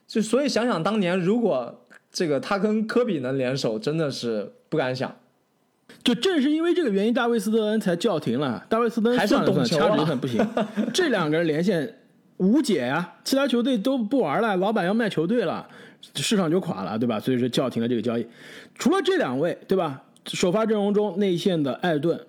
[0.06, 5.16] 就所以想想当年，如果这个他跟科比能联手，真的是不敢想。
[6.04, 8.66] 就正是因为这个原因，大卫斯特恩才叫停了。
[8.70, 10.48] 大卫斯特恩还是算了算，懂球啊掐指一算不行，
[10.94, 11.98] 这两个人连线
[12.38, 15.68] 无解呀，其他球队都不玩了，老板要卖球队了，
[16.16, 17.20] 市场就垮了，对吧？
[17.20, 18.26] 所以说叫停了这个交易。
[18.76, 20.04] 除了这两位，对吧？
[20.26, 22.20] 首发阵容中内线的艾顿，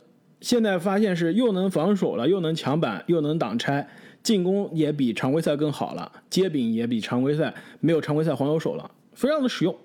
[0.40, 3.88] 现在发现是又能防守了，又能抢板，又能挡拆，
[4.22, 8.88] 进攻也比常规赛更好了，接柄也比常规赛没有常规赛黄油手了，
[9.18, 9.76] 非常的实用。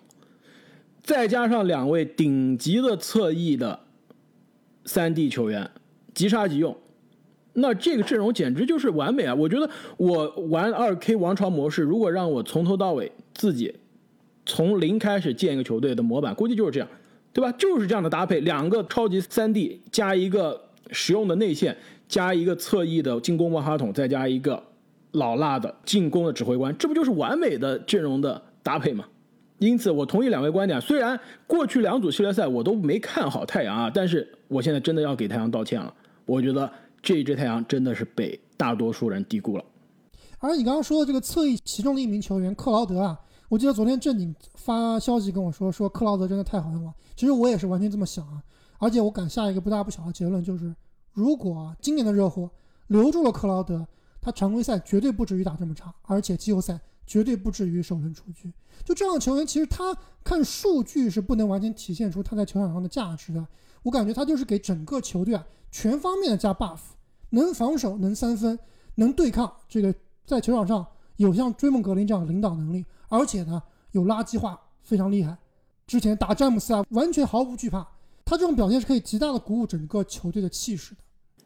[1.02, 3.78] 再加上两位顶级的侧翼的
[4.86, 5.70] 三 D 球员，
[6.14, 6.78] 即杀即用，
[7.54, 9.34] 那这个阵容简直就是完美啊！
[9.34, 13.76] 我觉得我玩二 K 王朝模式，如果让我从头到尾自己
[14.46, 16.88] 从零开始建一个球队的模板，估计就是这样，
[17.34, 17.52] 对吧？
[17.54, 21.76] 就是这样的搭配，两个超级三 D 加一个实用的内线，
[22.08, 24.64] 加一个侧翼的进攻万花筒，再加一个
[25.12, 29.04] 老辣的进攻的指挥官，这不就是完美的阵容的搭配吗？
[29.66, 30.80] 因此，我同意两位观点。
[30.82, 35.94] 虽然过去两组系列赛我都没看好太阳啊，但是我现在真的要给太阳道歉了。
[36.26, 36.70] 我觉得
[37.02, 39.64] 这一支太阳真的是被大多数人低估了。
[40.40, 46.94] 而你刚刚说的这个侧翼其中的一名球员克劳德啊，我记得昨天正经发消息跟我说，说克劳德真的太好用了。
[47.16, 48.44] 其实我也是完全这么想啊，
[48.80, 50.76] 而且我敢下一个不大不小的结论，就是
[51.14, 52.50] 如果今年的热火
[52.88, 53.88] 留住了克劳德，
[54.20, 56.78] 他常规赛绝对不至于打这么差，而且季后赛
[57.14, 58.52] 绝对不至于首轮出局。
[58.84, 63.48] 就这样的球员，其实他看数据是不能完全体现出他在球场上的价值的。
[63.84, 66.80] 我感觉他就是给整个球队啊全方面的加 buff，
[67.30, 68.58] 能防守，能三分，
[68.96, 69.94] 能对抗，这个
[70.26, 70.84] 在球场上
[71.18, 75.38] 有像追梦格林这样的领导能力，而且呢有垃圾话，非常厉害。
[75.86, 77.88] 之前打詹姆斯啊，完全毫无惧怕。
[78.26, 81.02] 他这种表现是可以极大的鼓舞整个球队的气势的。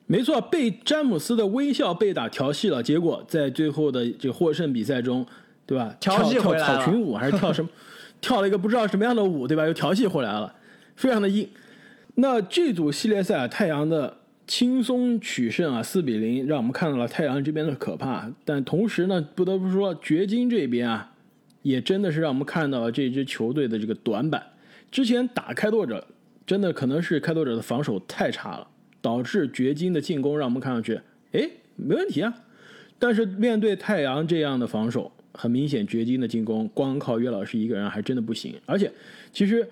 [0.05, 5.25] 没错，被詹姆斯的微笑被打调戏了，结果在最后的这获胜比赛中，
[5.67, 5.95] 对吧？
[5.99, 7.69] 调戏跳回来了跳草裙舞还是跳什么？
[8.19, 9.63] 跳了一个不知道什么样的舞，对吧？
[9.67, 10.55] 又调戏回来了，
[10.95, 11.47] 非常的硬。
[12.15, 18.27] 那这组系列赛啊，太阳的轻松取胜啊，四比零，让我们看到了太阳这边的可怕。
[18.43, 21.11] 但同时呢，不得不说，掘金这边啊，
[21.61, 24.41] 也真的是让我们看到了这支球队的这个短板。
[24.89, 26.07] 之前打开拓者，
[26.45, 28.67] 真的可能是开拓者的防守太差了，
[29.01, 30.99] 导致掘金的进攻让我们看上去，
[31.33, 32.33] 哎，没问题啊。
[32.97, 38.55] 但是面对太阳这样的防守，很明显掘金的进攻光靠约老师一个人还真的不行。
[38.65, 38.91] 而且，
[39.31, 39.65] 其实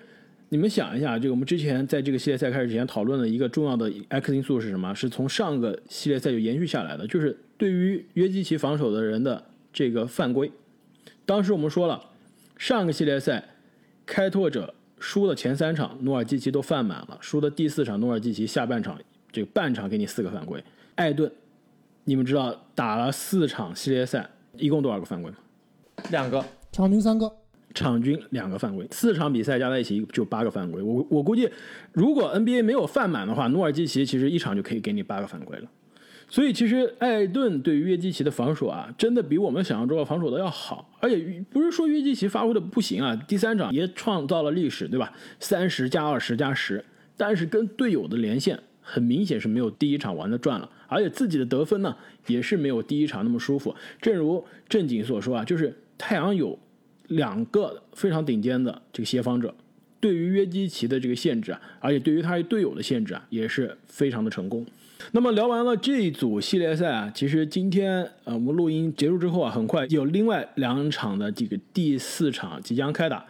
[0.48, 4.94] 你们想一下，这个我们之前在这个系列赛开始之前讨论的一个重要的 X 因素是什么？
[4.94, 10.50] 是从上个系列赛就延续下来的，就是对于约基奇防守的人的这个犯规。
[11.24, 12.00] 当时我们说了，
[12.56, 13.44] 上个系列赛
[14.06, 18.96] 开拓者输的前三场，努尔基奇都犯满了；输的第四场，努尔基奇下半场
[19.32, 20.62] 这个半场给你四个犯规。
[20.94, 21.30] 艾顿，
[22.04, 25.38] 你们知道打了四场系列赛，一共多少个犯规吗？
[26.10, 27.30] 两个，场均三个，
[27.74, 30.82] 场均两个犯规，四场比赛加在一起就八个犯规。
[30.82, 31.48] 我我估计，
[31.92, 35.68] 如果 NBA 没有犯满的话，努尔基奇其实一场就可以给你八个犯规了。
[36.28, 40.90] 所以其实艾顿对于约基奇的防守啊，真的比我们想象中的防守的要好。
[41.00, 45.12] 而且不是说约基奇发挥的不行啊，第三场也创造了历史，对吧？
[45.38, 46.84] 三十加二十加十，
[47.16, 51.94] 但是跟队友的连线很明显是没有第一场玩的转了，而且自己的得分呢
[52.26, 53.72] 也是没有第一场那么舒服。
[54.00, 56.58] 正如正经所说啊，就是太阳有
[57.08, 59.54] 两个非常顶尖的这个协防者，
[60.00, 64.64] 对于约基奇的这个限制啊，而且对于他队友的限制啊，也是非常的成功。
[65.12, 73.24] 那么聊完了这一组系列赛啊，其实今天呃我们录音结束之后啊，很快有另外两场的这个第四场即将开打。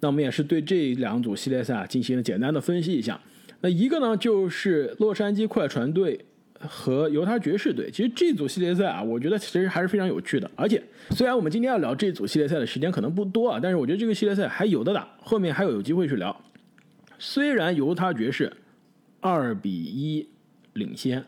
[0.00, 3.18] 那我们也是对这两组系列赛啊进行了简单的分析一下。
[3.60, 6.20] 那一个呢就是洛杉矶快船队
[6.68, 7.90] 和犹他爵士队。
[7.90, 10.50] 其实这组系列赛啊，我觉得其实还是非常有趣的。
[10.56, 16.36] 而且虽然我们今天要聊这组系列赛的时间可能不多啊，但是我觉得这个系列赛还有的打，后面还有有机会去聊。
[17.18, 18.52] 虽然犹他爵士
[19.20, 20.28] 二比一。
[20.74, 21.22] 领先，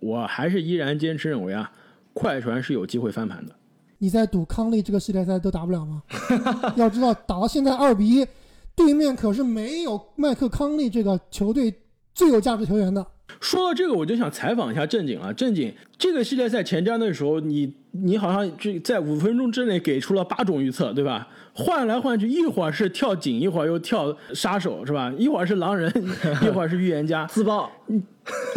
[0.00, 1.70] 我还是依然坚持认为啊，
[2.14, 3.54] 快船是有机会翻盘的。
[3.98, 6.02] 你在赌康利这个系列赛都打不了吗？
[6.76, 8.26] 要知道打到现在二比一，
[8.74, 11.74] 对面可是没有麦克康利这个球队
[12.14, 13.06] 最有价值球员的。
[13.40, 15.32] 说到这个，我就想采访一下正经了。
[15.34, 21.28] 正经，这个系列赛前瞻的时候，你你好像这在五分钟之内给出了八种预测，对吧？
[21.52, 25.12] 换来换去，一会儿是跳井，一会儿又跳杀手，是吧？
[25.18, 25.92] 一会儿是狼人，
[26.44, 27.70] 一会儿是预言家， 自爆。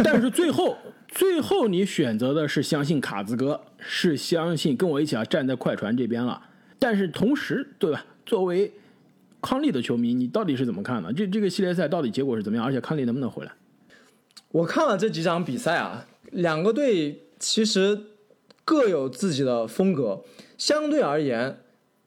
[0.02, 0.76] 但是最后，
[1.08, 6.40] 最后你选择的是相信卡兹哥，是相信跟我一起啊站在快船这边了。
[6.78, 8.04] 但是同时，对吧？
[8.24, 8.72] 作为
[9.40, 11.12] 康利的球迷，你到底是怎么看的？
[11.12, 12.64] 这这个系列赛到底结果是怎么样？
[12.64, 13.52] 而且康利能不能回来？
[14.52, 18.00] 我看了这几场比赛啊，两个队其实
[18.64, 20.24] 各有自己的风格。
[20.58, 21.60] 相对而言，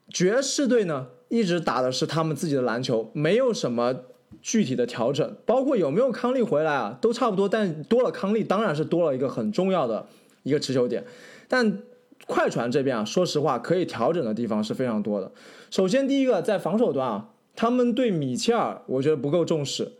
[0.09, 3.95] 爵士队呢一直打的是他们自己的篮球，没有什么
[4.41, 7.47] 具体的调整，包括有没有康利回来啊，都差不多。
[7.47, 10.05] 但多了康利，当然是多了一个很重要的
[10.43, 11.05] 一个持球点。
[11.47, 11.79] 但
[12.27, 15.31] 快船这边啊，说实话，可以调整的地方是非常多的。
[15.71, 19.93] 首先，第一个在防守端啊，他们对米切尔我觉得不够重视，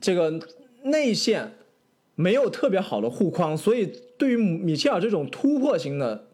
[0.00, 0.40] 这个
[0.82, 1.54] 内线。
[2.14, 6.26] 没有特别好的护框，所以对于米切尔这种突破型的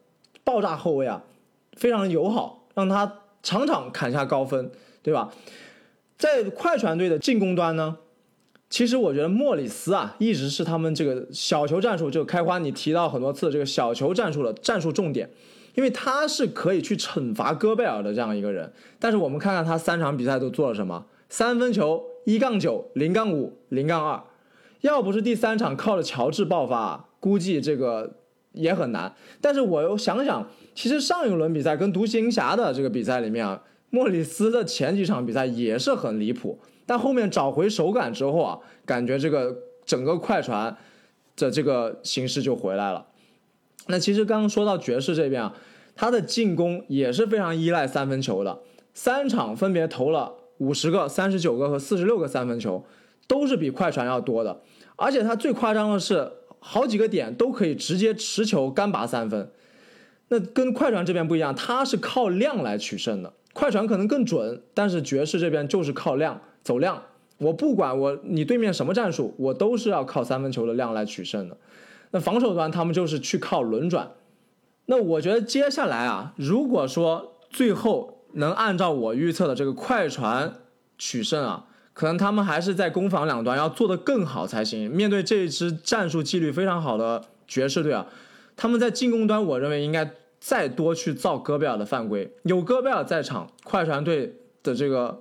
[0.44, 1.24] 爆炸后卫啊，
[1.72, 4.70] 非常友好，让他场场砍下高分，
[5.02, 5.32] 对吧？
[6.18, 7.96] 在快船队的进攻端呢，
[8.68, 15.30] 其实我觉得莫里斯啊，一直是他们这个小球战术，就开花你提到很多次这个小球战术的战术重点，
[15.74, 18.70] 因为他是可以去惩罚戈贝尔的这样一个人。
[18.98, 24.22] 但是我们看看他三场比赛都做了什么：三分球一杠九、零杠五、零杠二。
[24.80, 28.16] 要不是第三场靠着乔治爆发，估计这个
[28.52, 29.14] 也很难。
[29.40, 40.76] 但是我又想想，其实上一轮比赛跟独行侠的这个比赛里面啊，莫里斯的前几场比赛也是很离谱，但后面找回手感之后啊，感觉这个整个快船
[41.36, 43.06] 的这个形势就回来了。
[43.86, 45.54] 那其实刚刚说到爵士这边啊，
[45.94, 48.60] 他的进攻也是非常依赖三分球的，
[48.94, 52.84] 三场分别投了五十个、三十九个和四十六个三分球。
[53.30, 54.60] 都是比快船要多的，
[54.96, 59.48] 而且他最夸张的是，好几个点都可以直接持球干拔三分。
[60.30, 63.32] 那跟快船这边不一样，他是靠量来取胜的。
[63.52, 67.00] 快船可能更准，但是爵士这边就是靠量走量。
[67.38, 71.56] 我不管我你对面什么战术，我都是要靠三分球的量来取胜的。
[72.10, 74.10] 那防守端他们就是去靠轮转。
[74.86, 80.52] 那我觉得接下来啊，如果说最后能按照我预测的这个快船
[80.98, 81.66] 取胜啊。
[82.00, 84.90] 可能他们还是在攻防两端要做得更好才行。
[84.90, 88.06] 面对这一支战术纪律非常好的爵士队啊，
[88.56, 92.32] 他们在进攻端，我认为应该再多去造戈贝尔的犯规。
[92.44, 95.20] 有戈贝尔在场，快船队的这个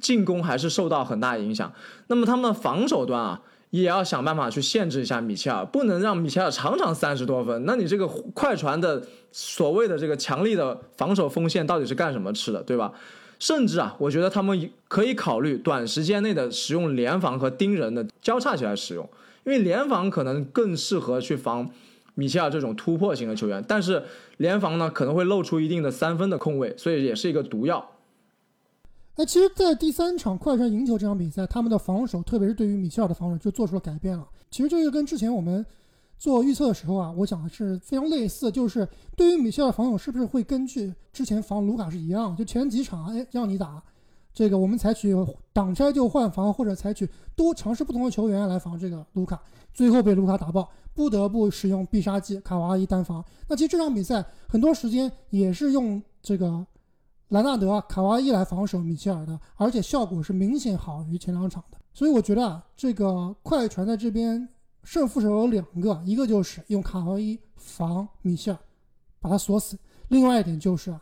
[0.00, 1.72] 进攻还是受到很大影响。
[2.08, 7.64] 那么他们的防守端啊，也要想办法去限制一下米切尔，不能让米切尔场场三十多分。
[7.64, 12.92] 那你这个快船的所谓的这个强力的防守锋线到底是干什么吃的，对吧？
[13.40, 19.08] 甚至啊，我觉得他们可以考虑短时间内的使用联防和盯人的交叉起来使用，
[19.44, 21.68] 因为联防可能更适合去防
[22.14, 24.04] 米切尔这种突破型的球员，但是
[24.36, 27.92] 联防呢可能会露出一定的三分的空位，所以也是一个毒药。
[29.16, 34.24] 那其实，在第三场快船赢球这场比赛，他们的防守，特别是对于米切尔的防守，就做出了改变了。
[34.50, 35.64] 其实这个跟之前我们。
[36.20, 43.82] 做预测的时候啊，我讲的是非常类似，就是对于米切尔防守是不是会根据之前防卢卡是一样，就前几场哎让你打，
[44.34, 45.14] 这个我们采取
[45.50, 49.40] 挡拆就换防，或者采取多尝试不同的球员来防这个卢卡，
[49.72, 53.24] 最后被卢卡打爆，不得不使用必杀技卡哇伊单防。
[53.48, 56.66] 那其实这场比赛很多时间也是用这个
[57.28, 61.78] 兰纳德、卡哇伊来防守米切尔的，而且效果是明显好于前两场的。
[61.94, 64.46] 所以我觉得啊，这个快船在这边
[64.82, 68.58] 胜负手有两个，一个就是用卡哇伊防米歇尔，
[69.20, 69.76] 把他锁死；
[70.08, 71.00] 另外一点就是啊，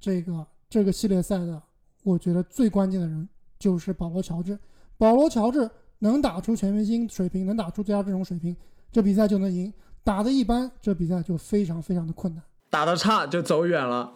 [0.00, 1.60] 这个这个系列赛的，
[2.02, 4.58] 我觉得最关键的人就是保罗乔治。
[4.98, 5.68] 保罗乔治
[5.98, 8.56] 能打出全明星水平，能打出最佳阵容水平，
[8.90, 9.70] 这比赛就能赢；
[10.02, 12.42] 打得一般，这比赛就非常非常的困难。
[12.70, 14.12] 打得差就走远了，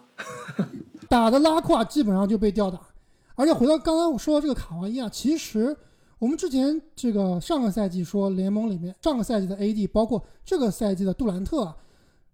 [1.07, 2.79] 打的拉胯基本上就被吊打。
[3.35, 5.75] 而且回到刚刚我说的这个卡哇伊啊，其实
[6.21, 11.75] 我们之前这个上个赛季说联盟里面上个赛季的 AD，包括这个赛季的杜兰特啊，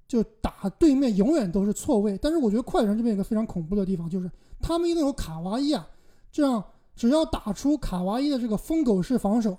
[0.06, 2.20] 就打对面永远都是错位。
[2.22, 4.30] 但是我觉得快船这边有个非常恐怖的地方，就是
[4.60, 5.88] 他们一定有卡哇伊啊，
[6.30, 6.62] 这样
[6.98, 9.58] 只要打出卡哇伊的这个疯狗式防守，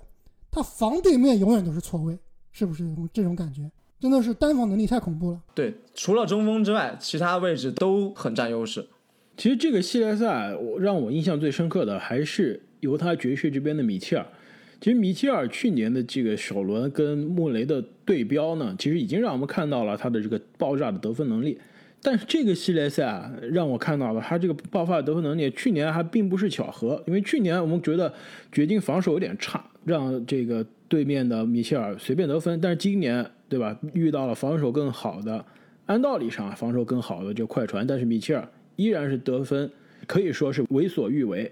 [0.51, 2.15] 他防对面永远都是错位，
[2.51, 3.71] 是不是这种这种感觉？
[3.99, 5.41] 真的是单防能力太恐怖了。
[5.55, 8.87] 对，除了中锋之外，其他位置都很占优势。
[9.35, 14.25] 其实这个系列赛，我让我印象最深刻的还是犹他爵士这边的米切尔。
[14.81, 21.59] 其实米切尔去年的这个首轮跟穆雷的对标呢，其实已经让我们看到了他的这个爆炸的得分能力。
[22.01, 28.13] 但是这个系列赛啊，让我看到了他这个爆发得分能力，去年还并不是巧合，因为去年我们觉得
[28.53, 32.61] 掘金防守有点差，让这个对面的米切尔随便得分。
[32.61, 33.77] 但是今年，对吧？
[33.93, 35.43] 遇到了防守更好的，
[35.87, 39.69] 按道理上防守更好的就快船，但是米切尔依然是得分
[40.07, 41.51] 可以说是为所欲为，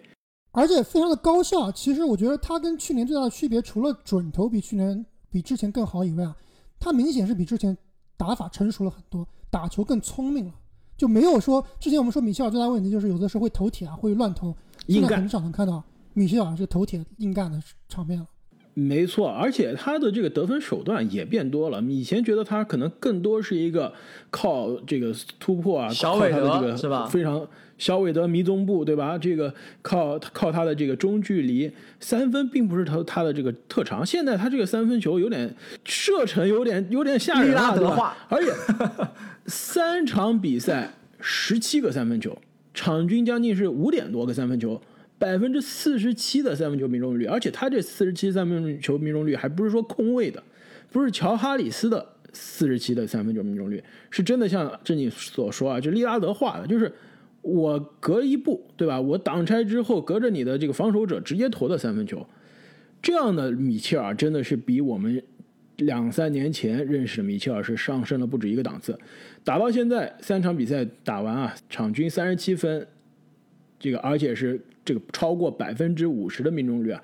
[0.52, 1.72] 而且非常的高效。
[1.72, 6.36] 其实我觉得他跟去年最大的区别，除了准头比去年比之前更好以外啊，
[6.80, 7.78] 他明显是比之前
[8.16, 9.28] 打法成熟了很多。
[9.50, 10.54] 打球更聪明了，
[10.98, 14.54] 就没有说之前我们说米切尔最大问题就是有的时候会投铁啊，会乱投，
[14.90, 15.82] 现在很少能看到
[16.14, 18.28] 米切尔是投铁硬干的场面了。
[18.74, 21.82] 没错，而且他的这个得分手段也变多了。
[21.84, 23.94] 以前觉得他可能更多是一个
[24.30, 27.08] 靠这个突破啊，小韦德是吧？
[27.08, 27.48] 非常
[27.78, 29.18] 小韦德迷踪步，对吧？
[29.18, 34.06] 这个靠靠他的这个中距离三分，并不是他他的这个特长。
[34.06, 35.54] 现在他这个三分球有点
[35.86, 38.18] 射程有点有点吓人了，对吧？
[38.30, 38.52] 而且
[39.46, 42.38] 三场比赛十七个三分球，
[42.74, 44.82] 场均将近是五点多个三分球。
[45.20, 50.44] 百分之四十七的三分球命中率，而且他这四十七三分球命中率还不是说空位的，
[50.92, 56.94] 不是乔哈里斯的四十七的三分球命中率，是真的像正经所说啊，就利拉德画的，就是
[57.48, 59.00] 我隔一步，对吧？
[59.00, 62.26] 我挡拆之后，隔着你的这个防守者直接投的三分球，
[63.02, 65.24] 这样的米切尔真的是比我们
[65.78, 69.00] 两三年前认识的米切尔是上升了不止一个档次。
[69.44, 72.86] 打到现在三场比赛打完啊，场均三十七分，
[73.80, 74.60] 这个而且是。
[74.88, 77.04] 这个超过百分之五十的命中率啊，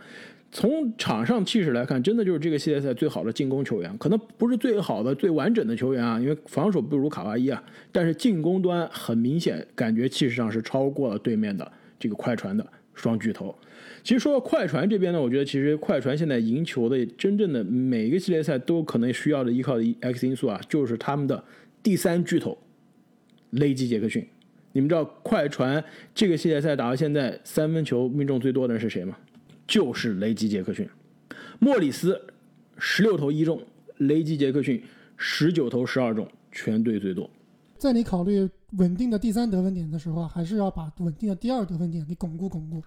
[0.55, 13.53] 从场上气势来看，真的就是这个系列赛最好的进攻球员，可能不是最好的、最完整的球员啊，因为防守不如卡哇伊啊，但是进攻端很明显感觉气势上是超过了对面的这个快船的双巨头。
[14.03, 21.43] 其实说到快船这边呢，我觉得其实快船现在赢球的真正的每一个系列赛都可能需要的依靠的 X 因素啊，就是他们的
[21.81, 22.55] 第三巨头
[23.49, 24.23] 雷吉杰克逊。
[24.73, 25.83] 你们知道快船
[26.13, 29.17] 这个系列赛打到现在三分球命中最多的人是谁吗？
[29.67, 30.87] 就是雷吉杰克逊，
[31.59, 32.19] 莫里斯
[32.77, 33.61] 十六投一中，
[33.97, 34.83] 雷吉杰克逊
[35.17, 37.29] 十九投十二中，全队最多。
[37.77, 42.81] 在你考虑稳定的第三得分点的时候，还是要把稳定的第二得分点给巩固巩固。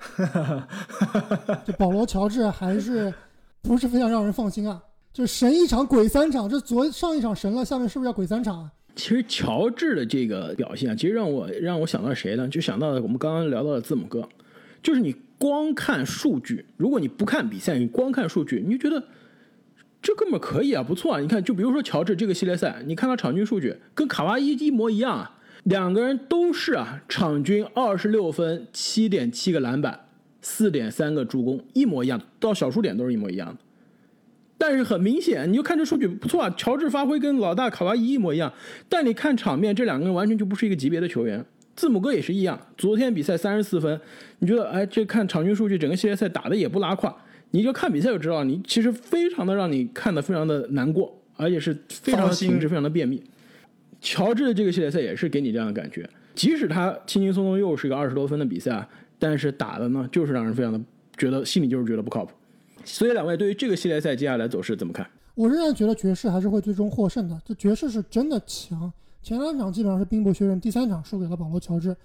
[1.66, 3.12] 这保罗乔治还是
[3.62, 4.82] 不是非常让人放心啊？
[5.12, 8.72] 就神一场鬼三场，这昨上一场神了，下面是不是要鬼三场啊？
[8.94, 12.48] 其实乔治的这个表现啊，其实让我让我想到谁呢？
[12.48, 14.26] 就想到了我们刚刚聊到的字母哥，
[14.82, 19.06] 就是你光看数据，如果你不看比赛，你光看数据，你就觉得
[20.00, 21.20] 这哥们可以啊，不错啊。
[21.20, 30.06] 你看，就比如说乔治这个系列赛，你看他场均数据跟卡哇伊一模一样啊，两个人都是啊，场均二十六分、七点七个篮板、
[30.40, 33.56] 四点三个助攻，一模一样，到小数点都是一模一样的。
[34.58, 38.50] 但是很明显，你就看这数据不错啊，乔治发挥跟老大卡哇伊一模一样。
[38.88, 41.44] 但你看场面，这两个人完全就不是一个级别的球员。
[41.76, 44.00] 字母哥也是一样，昨天比赛三十四分，
[44.38, 47.14] 你觉得哎，这看场均数据，整个系列赛打的也不拉胯。
[47.52, 53.22] 你就看比赛就知道，你其实非常的让你看的非常的难过，而且是非常的停滞，非常的便秘。
[54.00, 58.86] 乔治的这个系列赛也是给你这样的感觉，即使他轻轻松松又是一个二十多分的比赛，
[59.18, 60.80] 但是打的呢，就是让人非常的
[61.16, 62.32] 觉得心里就是觉得不靠谱。
[62.84, 65.06] 所以两位对于这个系列赛接下来走势怎么看？
[65.34, 67.38] 我仍然觉得爵士还是会最终获胜的。
[67.44, 68.92] 这爵士是真的强，
[69.26, 71.96] 前两场基本上是兵不血刃，第三场输给了保罗乔治。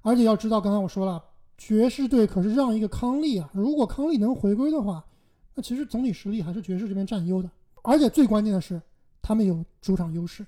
[0.00, 1.22] 而且要知道，刚刚我说了，
[1.58, 3.50] 爵士队可是让一个康利啊。
[3.52, 5.04] 如果康利能回归的话，
[5.54, 7.50] 那其实总体实力还是爵士这边占优的。
[7.82, 8.80] 而且最关键的是，
[9.20, 10.46] 他们有主场优势。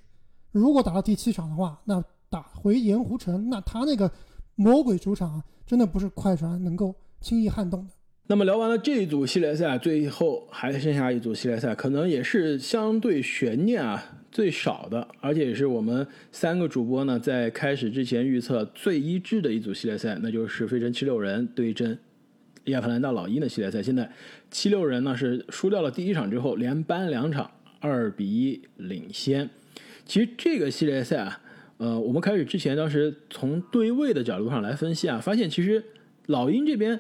[0.53, 4.11] 如果打到第七场的话，那打回盐湖城，那他那个
[4.55, 7.93] 魔鬼主场啊，真的不是快船能够轻易撼动的。
[8.29, 14.03] 那么聊完了这一组系列赛，最后还剩下一组系列赛，可能也是相对悬念啊
[14.33, 21.97] 最少的，而且也是我们三个主播呢在开始之前预测最一致的一组系列赛，那就是费城七六人对阵
[22.65, 23.81] 亚特兰大老鹰的系列赛。
[23.81, 24.11] 现在
[24.51, 27.49] 七六人呢是输掉了第一场之后，连扳两场，
[27.79, 29.49] 二比一领先。
[30.05, 31.41] 其实这个系列赛啊，
[31.79, 35.85] 呃，我们开始之前当时从对位的角度上来分析啊，发现其实
[36.27, 36.99] 老鹰这边。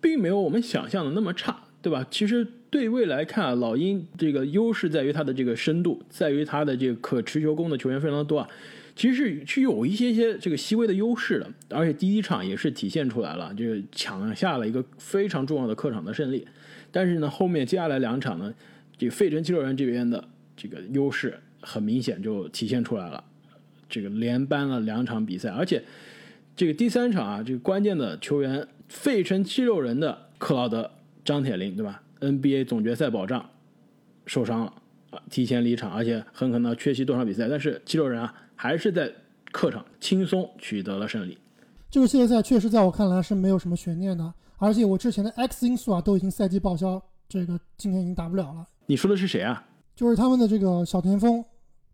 [0.00, 2.06] 并没有我们想象的那么差，对吧？
[2.10, 8.48] 其实对位来看啊，老鹰这个优势在于它的这个深度，在于它的这个可持球攻的球员非常多啊。
[8.94, 16.46] 其实是是有一些些这个细微的优势的，而且第一场也是体现出来了，就是抢下了一个非常重要的客场的胜利。
[16.90, 18.52] 但是呢，后面接下来两场呢，
[18.96, 23.22] 这个费城七六人这边的这个优势很明显就体现出来了，
[23.88, 25.82] 这个连扳了两场比赛，而且
[26.56, 28.66] 这个第三场啊，这个关键的球员。
[28.88, 30.90] 费城七六人的克劳德、
[31.24, 33.48] 张铁林，对吧？NBA 总决赛保障
[34.26, 34.72] 受伤了
[35.10, 37.48] 啊，提前离场，而且很可能缺席多场比赛。
[37.48, 39.12] 但是七六人啊，还是在
[39.52, 41.38] 客场轻松取得了胜利。
[41.90, 48.66] 这个系列赛确实在我看来是没有什么悬念的，而且我之前的 X 因素啊都已经赛季报销，这个今天已经打不了了。
[48.86, 49.66] 你说的是谁啊？
[49.94, 51.44] 就是他们的这个小前锋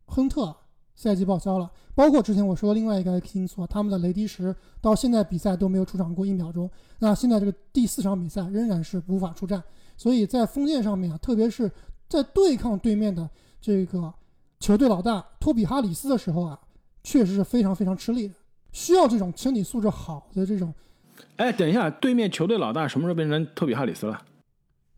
[0.07, 0.55] 亨特。
[0.95, 6.71] 赛季报销了，包括之前我说的另外一个因素，他们的雷迪什到现在比赛都没有出场过一秒钟。
[7.01, 9.63] 那现在这个第四场比赛仍然是无法出战，
[9.97, 11.71] 所以在锋线上面啊，特别是
[12.09, 13.29] 在对抗对面的
[13.61, 14.13] 这个
[14.61, 16.59] 球队老大托比哈里斯的时候啊，
[17.03, 18.35] 确实是非常非常吃力的，
[18.73, 20.73] 需要这种身体素质好的这种。
[21.37, 24.23] 哎，等一下，对面球队老大什么时候变成托比哈里斯了？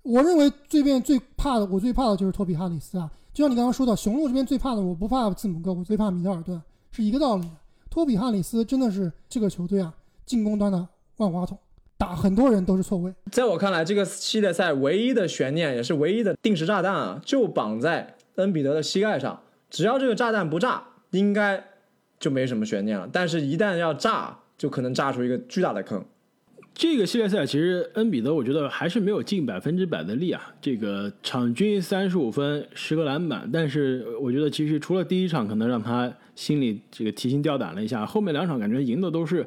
[0.02, 3.10] 我认为对面最怕的，我最怕的就是托比哈里斯啊。
[3.36, 6.58] 就像你刚刚说的，雄鹿这边最怕的，我不怕字母哥，我最怕米德尔顿，
[6.90, 7.46] 是一个道理。
[7.90, 9.92] 托比哈里斯真的是这个球队啊
[10.24, 11.58] 进攻端的万花筒，
[11.98, 13.12] 打很多人都是错位。
[13.30, 19.42] 在我看来，这个系列赛唯一的悬念，也是唯一的定时炸弹啊，就绑在恩比德的膝盖上。
[19.68, 21.62] 只要这个炸弹不炸，应该
[22.18, 23.06] 就没什么悬念了。
[23.12, 26.02] 但是，一旦要炸，就可能炸出一个巨大的坑。
[26.78, 39.46] 这个系列赛其实恩比德我觉得还是没有尽百分之百的力啊，这个场均三十五分十个篮板，但是我觉得其实除了第一场可能让他心里这个提心吊胆了一下，后面两场感觉赢的都是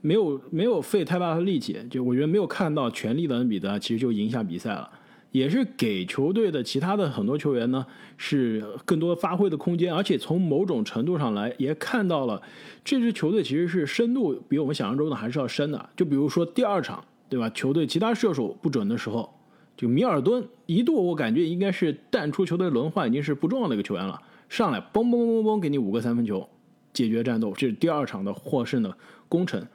[0.00, 4.90] 没有没有费太大的力气，就我觉得没有看到全力的恩比德其实就赢下比赛了。
[5.34, 7.84] 也是给球队的其他的很多球员呢，
[8.16, 12.40] 是更多发挥的空间，而且从某种程度上来也看到了
[12.84, 15.88] 这支球队其实是深度比我们想象中的还是要深的。
[15.96, 17.50] 就比如说第二场，对吧？
[17.50, 19.28] 球队其他射手不准的时候，
[19.76, 26.48] 就米尔顿一度我感觉应该是淡出球队轮换，已经是不重要的一个球员了，上来嘣嘣嘣嘣给你五个三分球，
[26.92, 28.96] 解决战斗，这是第二场的获胜的
[29.28, 29.66] 功臣。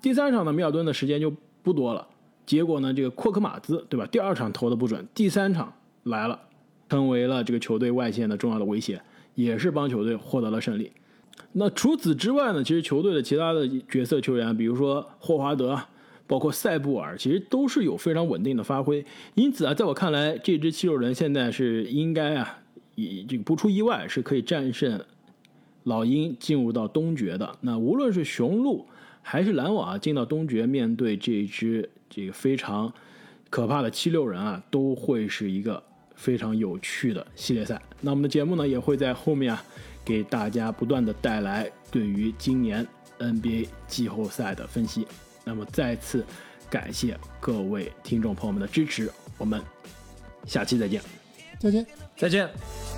[0.00, 2.06] 第三场呢，米尔顿的时间就不多了。
[2.48, 2.94] 结果呢？
[2.94, 4.06] 这个库克马兹，对吧？
[4.10, 5.70] 第二场投的不准，第三场
[6.04, 6.40] 来了，
[6.88, 8.98] 成为了这个球队外线的重要的威胁，
[9.34, 10.90] 也是帮球队获得了胜利。
[11.52, 12.64] 那除此之外呢？
[12.64, 15.78] 其实球队的其他的角色球员，比如说霍华德，
[16.26, 19.04] 包括塞布尔，其实都是有非常稳定的发挥。
[19.34, 22.58] 因此啊，在我看来，这支七六人现在是应该啊，
[22.94, 24.98] 以这个不出意外是可以战胜
[25.84, 27.58] 老鹰，进入到东决的。
[27.60, 28.86] 那无论是雄鹿
[29.20, 31.90] 还是篮网啊，进到东决，面对这支。
[32.10, 32.92] 这个非常
[33.50, 35.82] 可怕的七六人啊，都会是一个
[36.14, 37.80] 非常有趣的系列赛。
[38.00, 39.62] 那我们的节目呢，也会在后面啊，
[40.04, 42.86] 给大家不断的带来对于今年
[43.18, 45.06] NBA 季后赛的分析。
[45.44, 46.24] 那么再次
[46.68, 49.62] 感谢各位听众朋友们的支持，我们
[50.44, 51.00] 下期再见，
[51.58, 51.86] 再见，
[52.16, 52.97] 再见。